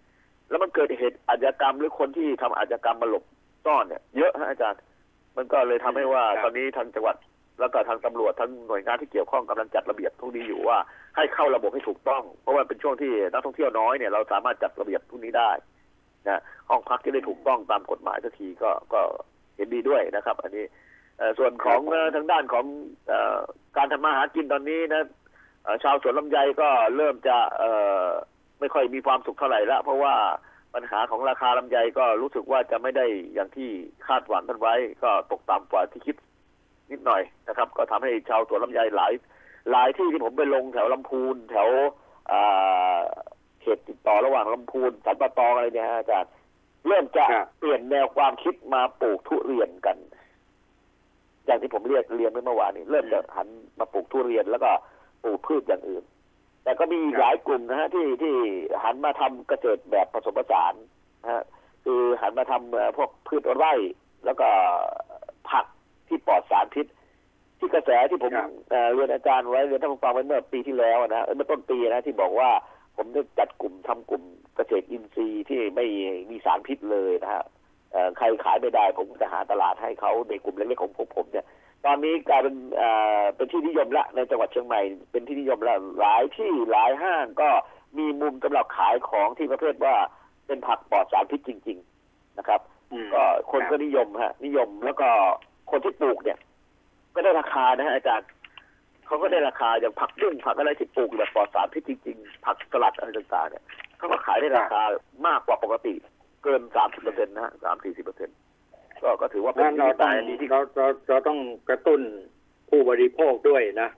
[0.50, 3.24] แล้วมันเกิดเหตุอาชญากรรมหรือคนที่ทำอาชญากรรมมาหลบ
[3.66, 4.80] ซ่อนเนี่ยเยอะฮะอาจารย์
[5.38, 7.16] มันก็เลยทำให้ว่าครับตอนนี้ทางจังหวัด
[7.60, 10.78] แล้วก็ทางตำรวจทั้งหน่วยงานที่เกี่ยวข้องกำลังจัดระเบียบพวกนี้อยู่ว่า
[11.16, 15.52] ให้เข้าระบบให้ถูกต้อง เพราะว่าเป็นช่วงที่นักท่องเที่ยวน้อยเนี่ยเราสามารถจัดระเบียบพวกนี้ได้
[16.28, 19.02] นะห้องพักที่ได้ถูกต้องตามกฎหมายสักทีก็ก็
[19.56, 20.66] เห็นดีด้วยนะครับ อันนี้
[21.18, 22.66] เอ่อส่วนของเอ่อทางด้านของ
[23.08, 23.40] เอ่อ
[23.78, 25.04] การทำมาหากินตอนนี้นะ
[25.64, 26.68] เอ่อชาวสวนลำไยก็
[26.98, 27.72] เริ่มจะเอ่
[28.04, 28.06] อ
[28.60, 30.16] ไม่ค่อยมีความสุขเท่าไหร่ละเพราะว่า
[30.76, 33.70] ปัญหาของราคาลำไยก็รู้สึกว่าจะไม่ได้อย่างที่
[34.08, 36.16] คาดหวังกันไว้ ก็ตกต่ำกว่าที่คิด
[36.92, 39.14] นิดหน่อยนะครับ ก็ทำให้ชาวสวนลำไยหลาย
[39.72, 41.70] หลายที่ที่ผมไปลงแถวลำพูน แถว
[43.62, 46.32] เขตติดต่อระหว่างลำพูนสันปะตองอะไรเนี่ยฮะอาจารย์
[46.88, 47.26] เริ่มจะ
[47.60, 49.98] เปลี่ยนแนวความคิดมาปลูกทุเรียนกัน
[51.46, 53.48] อย่างที่ผมเรียกเรียนไปเมื่อวานนี้เริ่มจะหัน
[53.80, 54.72] มาปลูกทุเรียนแล้วก็
[55.24, 56.04] ปลูกพืชอย่างอื่น
[56.66, 58.36] แต่ก็มีอีกหลายกลุ่มนะฮะที่ที่
[58.84, 60.74] หันมาทำเกษตรแบบผสมผสาน
[61.22, 61.44] นะฮะ
[61.86, 63.74] คือหันมาทำเอ่อพวกพืชไร่
[64.26, 64.48] แล้วก็
[65.50, 65.66] ผัก
[66.08, 66.86] ที่ปลอดสารพิษ
[67.60, 72.50] ที่กระแสที่ผมครับเอ่อเรียนอาจารย์ไว้เรียนท่านผู้ฟังไว้เมื่อปีที่แล้วนะเอ้ยเมื่อต้นปีนะที่บอกว่า
[72.98, 74.24] ผมได้จัดกลุ่มทำกลุ่ม
[74.56, 75.86] เกษตรอินทรีย์ที่ไม่
[76.30, 77.44] มีสารพิษเลยนะฮะ
[77.92, 81.46] เอ่อใครขายไม่ได้ผมจะหาตลาดให้เขาในกลุ่มเล็กๆของพวกผมเนี่ย
[81.86, 84.82] ตอนนี้กลายเป็นเอ่อเป็นที่นิยมละในจังหวัดเชียงใหม่
[85.12, 87.50] เป็นที่นิยมละหลายที่หลายห้างก็
[87.98, 89.96] มีมุมสำหรับขายของที่ประเภทว่า
[90.48, 91.78] เป็นผักปลอดสารพิษจริง
[92.08, 92.62] ๆนะครับ
[92.92, 95.08] อืมก็คนรับก็นิยมฮะ นิยมแล้วก็
[95.72, 96.38] คนที่ปลูกเนี่ย
[97.16, 98.28] ก็ได้ราคานะฮะอาจารย์
[99.08, 103.64] เขาก็ได้ราคาอย่างผักบุ้งผักอะไรที่ปลูกแบบปลอดสารพิษจริงๆผักสลัดอะไรต่างๆเนี่ย
[103.98, 104.82] เขาก็ขายได้ราคา
[105.28, 105.94] มากกว่าปกติ
[106.44, 108.36] เกินสามสิบเปอร์เซ็นต์นะฮะสามสี่สิบเปอร์เซ็นต์
[109.04, 111.40] ก็ก็ถือว่าเป็นงั้นเราที่ต้องตายดีที่เราเราเราต้อง
[111.70, 112.02] กระตุ้น
[112.70, 113.90] ผู้บริโภคด้วยนะ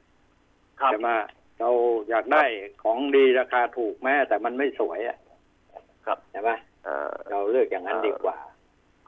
[0.81, 1.15] ครับจะมา
[1.59, 1.69] เรา
[2.09, 2.43] อยากได้
[2.83, 5.17] ของดีราคาถูกแม้แต่มันไม่สวยอะ
[6.05, 6.51] ครับใช่ไหม
[6.83, 8.37] เอ่อเราเลือกอย่างนั้นดีกว่า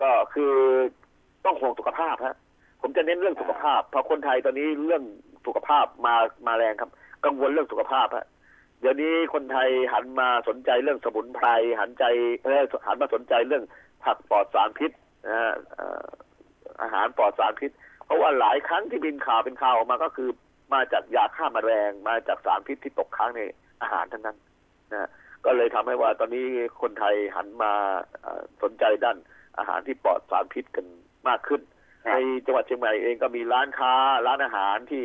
[0.02, 0.54] ก็คือ
[1.46, 2.36] ต้องห่วงสุขภาพฮะ
[2.82, 5.04] ผมจะเน้นเรื่องสุขภาพเพราะคนไทยตอนนี้เรื่อง
[5.46, 6.16] สุขภาพมา
[6.48, 6.90] มาแรงครับ
[7.26, 8.28] กังวลเรื่องสุขภาพฮะ
[8.82, 11.48] เดี๋ยวนี้คนไทยหันมาสนใจเรื่องสมุนไพร
[11.80, 12.04] หันใจ
[12.44, 13.64] เออหันมาสนใจเรื่อง
[14.04, 14.92] ผักปลอดสารพิษ
[15.26, 16.08] นะฮะเอ่อ
[16.82, 17.72] อาหารปลอดสารพิษ
[18.06, 20.30] เพราะว่าหลายครั้งที่บินข่าวเป็นข่าวออกมาก็คือ
[20.74, 23.42] มาจากยาฆ่าแมลงมาจากสารพิษที่ตกค้างใน
[23.82, 24.38] อาหารทั้งนั้น
[24.92, 25.10] นะฮะ
[25.46, 26.46] ก็เลยทำให้ว่าตอนนี้
[26.82, 27.74] คนไทยหันมา
[28.22, 29.18] เอ่อสนใจด้าน
[29.58, 30.86] อาหารที่ปลอดสารพิษกัน
[31.28, 31.62] มากขึ้น
[32.06, 33.94] ครับในจังหวัดเชียงใหม่เองก็มีร้านค้า
[34.28, 35.04] ร้านอาหารที่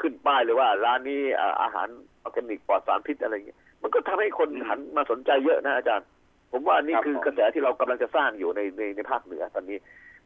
[0.00, 1.88] ขึ้นป้ายเลยว่า ร้านนี้อ่าอาหาร
[2.22, 6.06] ออร์แกนิกปลอดสารพิษอะไรอย่างเงี้ยมันก็ทำให้คนหันมาสนใจเยอะนะอาจารย์
[6.52, 9.78] ผมว่านี่ครับคือผมกระแสที่เรากำลังจะสร้างอยู่ในในในภาคเหนือตอนนี้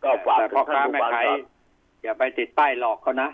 [0.03, 1.41] ก็ฝากแต่ถึพ่องท่าค้านผู้แม่ฟังขายครับ
[2.03, 3.29] อย่าไปติดป้ายหลอกเขานะ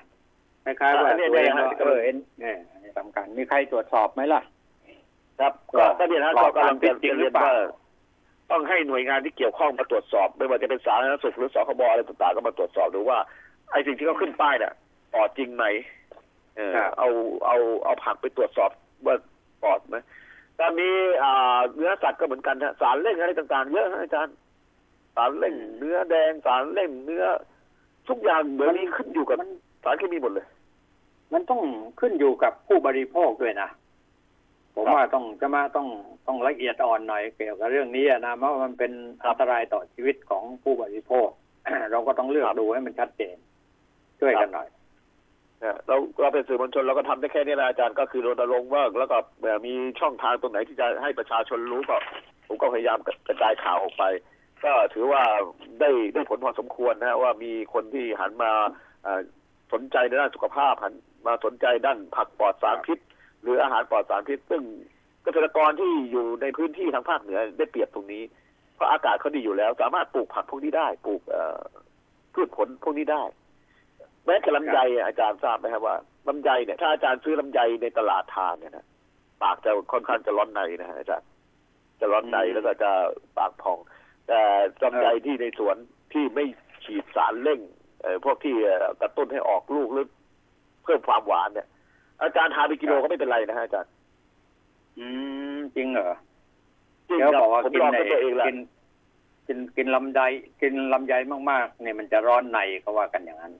[0.64, 2.56] คล้ายๆว่าอ่าเนี่ยตัวเองเนี่ยว่าฮะเออเอ็นเนี่ย
[2.98, 4.42] สำคัญมีใครตรวจสอบไหมล่ะ
[5.40, 7.54] ครับก็ก็เนี่ยนะปลก็อดกำลังสารพิจะษจริงหรืเรียอนเปล่าว่า
[8.50, 13.18] ต้องให้หน่วยงานที่เกี่ยวข้องมาตรวจสอบ ไม่ว่าจะเป็นสาธารณสุขหรือสคบอะไรต่างๆก็มาตรวจสอบดูว่า
[13.70, 14.72] ไอ้สิ่งที่เขาขึ้นป้ายเนี่ย
[15.14, 15.64] ปลอดจริงไหม
[16.56, 17.08] เออครับเอา
[17.46, 18.70] เอาเอาผักไปตรวจสอบ
[19.06, 19.14] ว่า
[19.62, 19.96] ปลอดไหม
[20.60, 24.34] ตอนนี้อ่าเนื้อสัตว์ก็เหมือนกันฮะสารเล่งอะไรต่างๆ เยอะฮะอาจารย์
[25.16, 27.24] สารเล่งเนื้อแดงสารเล่งเนื้อ
[28.08, 29.48] ทุกอย่างเหมือนนี้ขึ้นอยู่กับมัน
[29.84, 30.46] สารเคมีหมดเลย
[31.32, 31.60] มันต้อง
[32.00, 33.68] ขึ้นอยู่กับผู้บริโภคด้วยนะ
[34.74, 35.88] ผมครับว่าต้องจะมาต้อง
[36.26, 38.92] ต้องละเอียดอ่อนหน่อยเกี่ยวกับเรื่องนี้อะนะเพราะว่ามันเป็น
[39.22, 41.28] ครับอันตรายต่อชีวิตของผู้บริโภค
[41.92, 43.36] เราก็ต้องเลือกดูให้มันชัดเจน
[44.20, 44.68] ช่วยกันหน่อย
[45.86, 49.16] เราเราเป็นสื่อมวลชนเราก็ทำได้แค่นี้นะอาจารย์ก็คือรณรงค์ว่าแล้วก็
[49.66, 51.96] มีช่องทางตรงไหนที่จะให้ประชาชนรู้ก็
[52.46, 52.98] ผมก็พยายาม
[53.28, 54.04] กระจายข่าวออกไป
[54.64, 55.22] ก็ถือว่า
[55.80, 58.50] ได้ได้ผลพอสมควรนะว่ามีคนที่หันมา
[59.72, 60.94] สนใจในด้านสุขภาพหัน
[61.26, 62.98] มาสนใจด้านผักปลอดสารพิษ
[63.42, 64.62] หรืออาหารปลอดสารพิษ ซึ่ง
[65.22, 68.22] เกษตรกรที่อยู่ในพื้นที่ทางภาคเหนือได้เปรียบตรงนี้
[68.74, 71.20] เพราะอากาศเขาดีอยู่แล้ว สามารถปลูกผักพวกนี้ได้ ปลูก
[72.34, 73.22] พืชผลพวกนี้ได้
[74.26, 75.96] แม้แต่ลำไยอะอาจารย์ทราบไหมครับว่า
[76.28, 78.86] ลำไยเนี่ยถ้าอาจารย์ซื้อลำไยในตลาดทานเนี่ยนะ
[79.42, 81.28] ปากจะค่อนข้างจะร้อนในนะฮะอาจารย์
[82.00, 82.90] จะร้อนในอืมแล้วก็จะ
[83.38, 83.78] ปากพอง
[84.28, 84.40] แต่
[84.84, 85.76] ลำไยที่ในสวน
[86.12, 86.44] ที่ไม่
[86.84, 87.60] ฉีดสารเร่ง
[88.02, 90.06] เอ่อพวกที่เอ่อกระตุ้นให้ออกลูกหรือ
[90.84, 91.66] เพิ่มความหวานเนี่ย
[92.22, 93.90] อาจารย์ทานไปกิโลก็ไม่เป็นไรนะฮะอาจารย์
[94.98, 95.06] อื
[95.56, 96.10] มจริงเหรอ
[97.08, 98.58] จริงเดี๋ยวครับบอกว่าผมกินลองในด้วยตัวเองแล้วกิน
[99.48, 100.20] กินกินลำไย
[100.62, 101.14] กินลำไย
[101.50, 103.52] มากๆเนี่ยมันจะร้อนในเขาว่ากันอย่างนั้น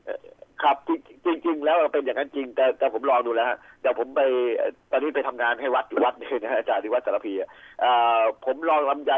[0.65, 0.77] ครับ
[1.25, 4.21] จริงจริงๆแล้วเป็นอย่างนั้นจริง แต่แต่ผมลองดูแล้วฮะเดี๋ยวผมไป
[4.57, 7.49] เอ่อตอนนี้ไปทำงานให้วัดวัดหนึงนะฮะอาจารย์ที่วัดสารพีอะ
[7.81, 9.13] เอ่อผมลองลำไย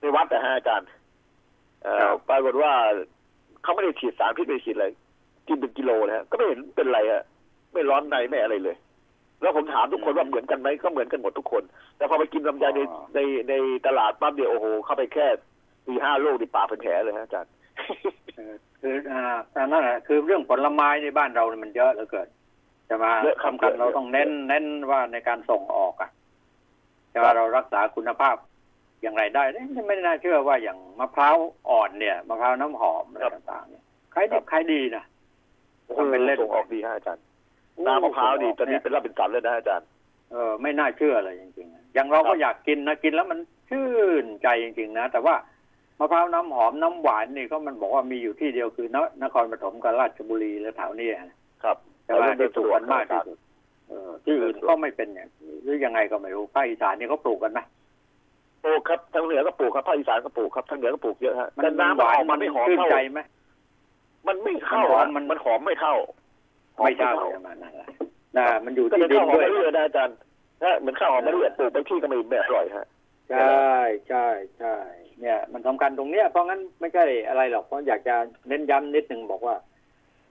[0.00, 0.88] ในวัดนะฮะอาจารย์
[1.82, 2.72] เอ่อครับปรากฏว่า
[3.62, 4.86] เขาไม่ได้ฉีดสารพิษไม่ได้ฉีดอะไร
[5.48, 7.22] กินเป็นกิโลนะฮะก็ไม่เห็นเป็นไรฮะ
[7.72, 8.76] ไม่ร้อนในไม่อะไรเลย
[9.42, 11.62] แล้วผมถามทุกคนว่าเหมือนกันไหมก็เหมือนกันหมดทุกคน
[11.96, 12.80] แต่พอไปกินลำไยใน
[13.14, 13.54] ในใน
[13.86, 15.26] ตลาดปั๊บเดียวโอ้โหเข้าไปแค่
[15.86, 18.21] สี่ห้าลูกดิปากเป็นแผลเลยฮะอาจารย์เออ
[18.80, 19.20] คืออ่า
[19.56, 22.28] อันนั่นแหละคือเรื่องผลไม้ในบ้านเราเนี่ยมันเยอะเหลือเกิน
[22.88, 26.10] จะมาเยอะครับสำคัญเยอะเราต้องเน้นเยอะเน้นว่าในการส่งออกอะ
[27.12, 28.36] จะครัว่าบเรารักษาคุณภาพ
[29.02, 31.36] อย่างไรได้เอ๊ะไม่น่าเชื่อว่าอย่างมะพร้าว
[31.70, 35.04] อ่อนเนี่ยมะพร้าวน้ำหอมอะไรต่างๆเนี่ยขายดิบขายดีนะ
[35.96, 37.24] ทำเป็นเล่นส่งออกดีฮะอาจารย์
[37.86, 39.88] น้ำมะพร้าวนี่ตอนนี้เป็นรับเป็นสันเลยนะอาจารย์
[40.32, 43.38] เออไม่น่าเชื่อเลยจริงๆอย่างเราครัก็บอยากกินนะกินแล้วมัน
[43.70, 43.88] ชื่
[44.24, 45.34] นใจจริงๆนะแต่ว่า
[45.98, 51.76] มะพร้าวน้ำหอมน้ำหวานนี่ก็มันบอกว่ามีอยู่ที่เดียวคือนนครปฐมกับราชบุรีและแถวนี้นะครับ
[52.06, 53.38] แต่ว่าเรื่ที่องปลูกกันมากคที่รับสุด
[53.88, 57.60] เออที่อื่นก็ไม่เป็นอย่างนี้หรือยังไงก็ไม่รู้ภาคอีสานนี่เขาปลูกกันไหม
[58.64, 63.20] ปลูกครับทางเหนือก็ปลูกครับภาคอีสานก็ปลูกครับทางเหนือก็ปลูกเยอะฮะมัแต่น้ำมันออกมาไม่หอมชื่นเท่าใจไหม
[64.26, 65.94] มันไม่เข้ามันหอมอะมันมันหอมไม่เท่า
[66.76, 67.88] หอไม่ใช่เท่าใช่ไหมนั่นแหละ
[68.36, 70.16] นะมันอยู่ก็ที่เป็นดิข้านวหอมด้วยมะเดื่อนะอาจารย์
[70.62, 72.86] นะเหมือนข้าวหอมมะเดื่อปลูกบางที่ก็ไม่ไม่อร่อยฮะ
[73.30, 73.74] ใช่
[74.08, 74.26] ใช่
[74.58, 74.76] ใช่
[75.22, 78.14] เนี่ย มันสำคัญตรงเนี้ยเพราะงั้นไม่ใช่อะไรหรอกเพราะอยากจะ
[78.48, 79.56] เน้นย้ำนิดหนึ่งบอกว่า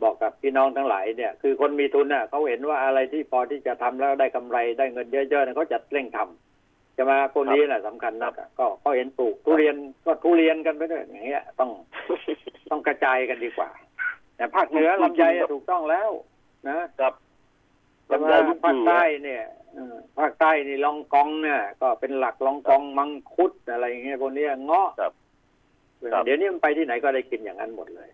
[0.04, 9.76] บอกกับพี่น้องทั้งหลายเนี่ย คือคนมีทุนน่ะเขาเห็นว่าอะไรที่พอที่จะทำแล้วได้กำไรได้เงินเยอะๆเนี่ยเขาจะเร่งทำจะมาพวกนี้แหละสำคัญนักอะก็เขาเห็นปลูกทุเรียน
[10.06, 11.70] ก็ทุเรียนกันไปด้วยอย่างเงี้ย ต้อง
[12.72, 13.70] ต้องกระจายกันดีกว่า
[14.38, 16.10] แต่ภาคเหนือลำไยอะถูกต้องแล้ว
[16.68, 17.14] นะครับ
[18.12, 19.44] แต่ลำว่าไยลิ้นภาคจี่ใต้เนี่ย
[19.74, 25.14] เออภาคใต้นี่ลองกองเนี่ยก็เป็นหลักลองกองมังคุดอะไรอย่างเงี้ยพวกเนี้ยเงาะครับ
[26.14, 28.10] ครับเดี๋ยวนี้มันไปที่ไหนก็ได้กินอย่างนั้นหมดเลย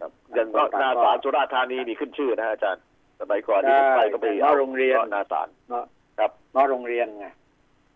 [0.00, 2.82] ครับอย่างเงาะนาสารสุราษฎร์ธานีนี่ขึ้นชื่อนะฮะอาจารย์
[3.20, 5.84] สมัยก่อนที่ใช่ผมไปก็ไปเงาะโรงเรียนงาะนาสารเนาะ
[6.18, 7.26] ครับเงาะโรงเรียนไง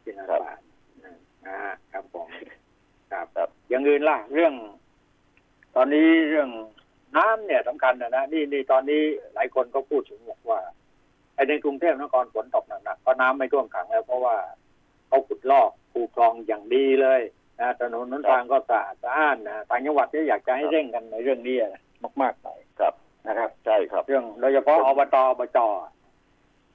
[0.05, 0.61] กินอาครับหาร
[1.47, 2.27] นะฮะครับผม
[3.13, 4.55] ครับครับอย่างอื่นล่ะ เรื่อง
[5.77, 6.49] ตอนนี้เรื่อง
[7.17, 9.03] น้ำเนี่ยสำคัญนะนะนี่นี่ตอนนี้
[9.35, 10.88] หลายคนก็พูดถึงบอกว่าไอ้
[11.49, 14.37] ในกรุงเทพนครฝนตกหนักๆเพราะน้ำไม่ท่วมขังแล้ว เพราะว่า
[15.09, 17.21] เขาขุดลอกคูคลองอย่างดีเลย
[17.61, 21.83] นะถนนหนทางก็สะอาดสะอ้านนะต่างจังหวัดเนี่ยอยากจะให้เร่งกันในเรื่องนี้นะ
[22.23, 22.95] มากๆหน่อยครับ
[23.27, 25.59] นะครับ ใช่ครับ เรื่องโดยเฉพาะอบตอบจ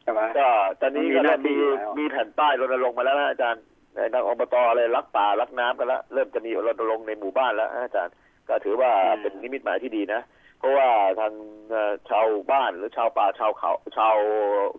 [0.03, 0.49] ใช่ไหมก็
[0.81, 3.63] ตอนนี้ก็มันมีหเริ่น้ามที่มีแล้วมีแผ่นป้ายรณรงค์มาแล้วนะอาจารย์
[3.95, 8.13] ในทางอบตอะไรรักป่ารักน้ำกันแล้วเริ่มจะมีรณรงค์ในหมู่บ้านแล้วนะอาจารย์
[8.49, 8.91] ก็ถือว่า
[9.21, 10.21] เป็นนิมิตหมายที่ดีนะ
[10.63, 10.89] เพราะว่า
[11.19, 11.33] ทาง
[11.69, 14.15] เอ่อชาวบ้านหรือชาวป่าชาวเขาชาว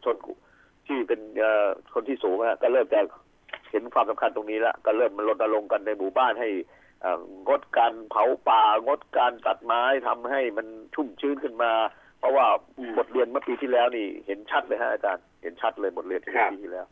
[0.05, 0.17] ชน
[0.87, 3.01] ที่เป็นเอ่อคนที่สูงอะก็เริ่มจะ
[3.71, 6.49] เห็นความสำคัญตรงนี้แล้วก็เริ่มมารณรงค์กันในหมู่บ้านให้
[7.03, 11.73] เอ่องดการเผาป่างดการตัดไม้ทำให้มันชุ่มชื้นขึ้นมา
[12.19, 12.47] เพราะว่า
[12.99, 16.87] บทเรียนเมื่อปีที่แล้วนี่ เห็นชัดเลยฮะอาจารย์ เห็นชัดเลยบทเรียนที่ครับปีที่แล้ว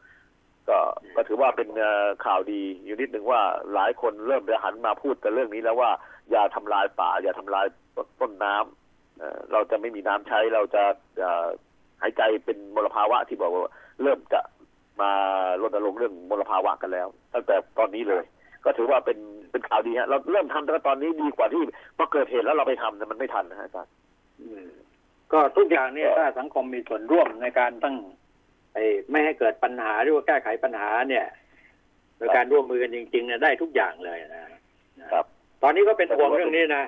[0.68, 0.78] ก็
[1.16, 3.42] ก็ถือว่าเป็นเอ่อข่าวดีอยู่นิดหนึ่งว่า
[3.74, 5.90] หลายคนเริ่มจะหันมาพูดกันเรื่องนี้แล้วว่า
[6.30, 7.66] อย่าทำลายป่า อย่าทำลาย
[8.20, 8.81] ต้นน้ำ
[9.18, 10.82] เอ่อเราจะไม่มีน้ำใช้เราจะ
[11.18, 11.46] เอ่อ
[12.02, 14.40] หายใจเป็นมลภาวะที่บอกว่าเริ่มจะ
[15.00, 15.10] มา
[15.62, 18.24] รณรงค์เรื่องมลภาวะกันแล้ว ตั้งแต่ตอนนี้เลย
[18.64, 19.18] ก็ถือว่าเป็น
[19.50, 21.62] เป็นข่าวดีฮะ เราเริ่มทำตั้งแต่ตอนนี้ดีกว่าที่
[21.96, 23.92] พอเกิดเหตุแล้วเราไปทำแต่มันไม่ทันนะฮะอาจารย์
[24.40, 24.66] อืม
[25.32, 27.96] ก็ทุกอย่างเนี่ยถ้าสังคมมีส่วนร่วมในการตั้ง
[28.74, 31.26] ไอ้ไม่ให้เกิดปัญหาหรือว่าแก้ไขปัญหาเนี่ย
[32.16, 34.42] โดยการร่วมมือกันจริงๆเนี่ยได้ทุกอย่างเลยนะ
[35.12, 35.24] ครับ
[35.62, 36.84] ตอนนี้ก็เป็นห่วงเรื่องนี้นะ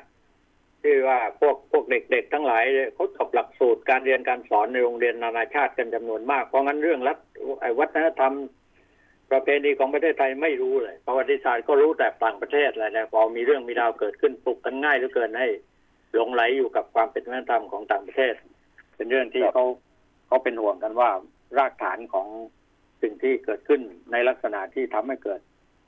[0.85, 2.65] ที่ว่าพวกพวกเด็กๆทั้งหลาย
[2.95, 7.19] เขาจบหลักสูตรการเรียนการสอนในโรงเรียนนานาชาติกันจำนวนมาก เพราะงั้นเรื่องรัฐ
[7.79, 8.35] วัฒนธรรม
[9.31, 15.49] ประเพณีของประเทศไทยไม่รู้เลยประวัติศาสตร์ก็รู้แต่ต่างประเทศอะไรนะพอมีเรื่องมีราวเกิดขึ้นปลุกกันง่ายเหลือเกินให้
[16.13, 18.35] หลงไหลอยู่กับความเป็นวัฒนธรรมของต่างประเทศ
[18.97, 19.65] เป็นเรื่องที่เขา
[20.27, 21.11] เขาเป็นห่วงกันว่า
[21.59, 22.29] รากฐานของ
[23.03, 23.81] สิ่งที่เกิดขึ้น
[24.13, 25.41] ในลักษณะที่ทำให้เกิด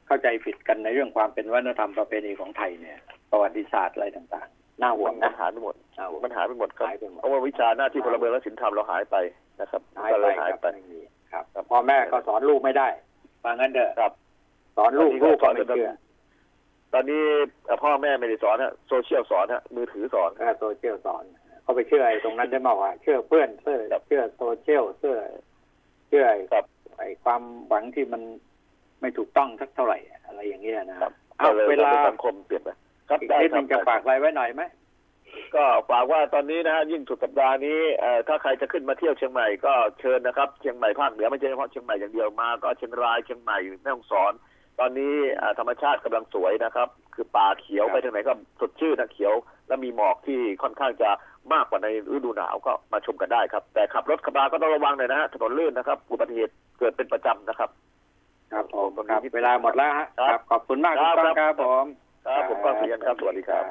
[0.06, 2.98] เข้าใจผิดกันในเรื่องความเป็นวัฒนธรรมประเพณีของไทยเนี่ย
[3.30, 4.48] ประวัติศาสตร์อะไรต่าง
[4.82, 9.16] น่าห่วมังนนะหายไปหมดน่าห่วงมันหายไปหมดครับหายไปหมด เพราะว่าวิชาหน้าที่พลเมืองและศิลธรรมเราหายไป
[9.60, 11.00] นะครับหายก็ไปเลยหายครับไปไม่มี
[11.32, 12.88] ครับแต่พ่อแม่ก็สอนลูกไม่ได้
[13.44, 14.12] ฟังงั้นเด้อครับ
[14.76, 15.92] สอนลูกตอนนี้ก็ลูกก็สอนไม่กันเชื่อ
[16.92, 17.22] ตอนนี้
[17.66, 21.24] เอ่อพ่อแม่ไม่ได้สอนฮะโซเชียลสอนฮะมือถือสอน ก็โซเชียลสอน
[21.62, 25.16] เขาไปเชื่อไอ้ตรงนั้นได้มากกว่าเชื่อเพื่อนเชื่อครับเชื่อโซเชียลเชื่อ
[26.08, 26.64] เชื่อไอ้ครับ
[26.98, 28.22] ไอ้ความหวังที่มัน
[29.00, 32.70] ไม่ถูกต้องสักเท่าไหร่ อะไรอย่างเงี้ยนะครับเอาก็เลยเวลา ทำให้สังคมเปลี่ยนไป
[33.08, 34.62] ครับอีกได้นิดครันึบงจะฝากอะไรไว้หน่อยไหม
[35.54, 44.32] ก็ฝากว่าตอนนี้นะฮะยิ่งสุดสัปดาห์นี้เอ่อถ้าใครจะขึ้นมาเที่ยวเชียงใหม่ก็เชิญนะครับเชียงใหม่ภาคเหนือไม่ใช่เฉพาะเชียงใหม่อย่างเดียวมา ก็เชียงรายเชียงใหม่แม่ฮ่องสอน
[44.80, 49.34] ตอนนี้เอ่อธรรมชาติกำลังสวยนะครับ คือป่าเขียวครับ ไปทางไหนก็สดชื่นนะเขียว
[49.68, 51.10] และมีหมอกที่ค่อนข้างจะ
[51.52, 57.70] มากกว่าในฤดูหนาวก็มาชมกันได้ครับ แต่ขับรถขับราก็ต้องระวังหน่อยนะฮะถนนลื่นนะครับอุบัติเหตุเกิดเป็นประจำนะครับ
[58.52, 63.64] ครับผมตรงนี้ครับที่เวลาหมดแล้วฮะครับขอบคุณมากครัคุณบก้องครับผม ครับผมก็เรียนครับ สวัสดีครับ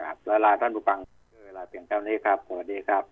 [0.00, 0.98] ครับแล้วลาท่านผู้ฟัง
[1.46, 3.04] เวลาเพียงเท่านี้ครับ สวัสดีครับ